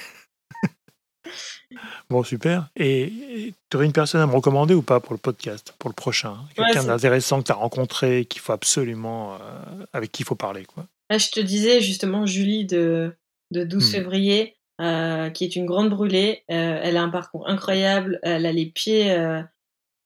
[2.10, 2.68] bon, super.
[2.76, 5.94] Et tu aurais une personne à me recommander ou pas pour le podcast, pour le
[5.94, 6.36] prochain?
[6.54, 10.64] Quelqu'un d'intéressant que tu as rencontré, qu'il faut absolument, euh, avec qui il faut parler,
[10.64, 10.86] quoi.
[11.12, 13.14] Là, je te disais justement Julie de,
[13.50, 13.92] de 12 hmm.
[13.92, 16.44] février, euh, qui est une grande brûlée.
[16.50, 18.18] Euh, elle a un parcours incroyable.
[18.22, 19.14] Elle a les pieds,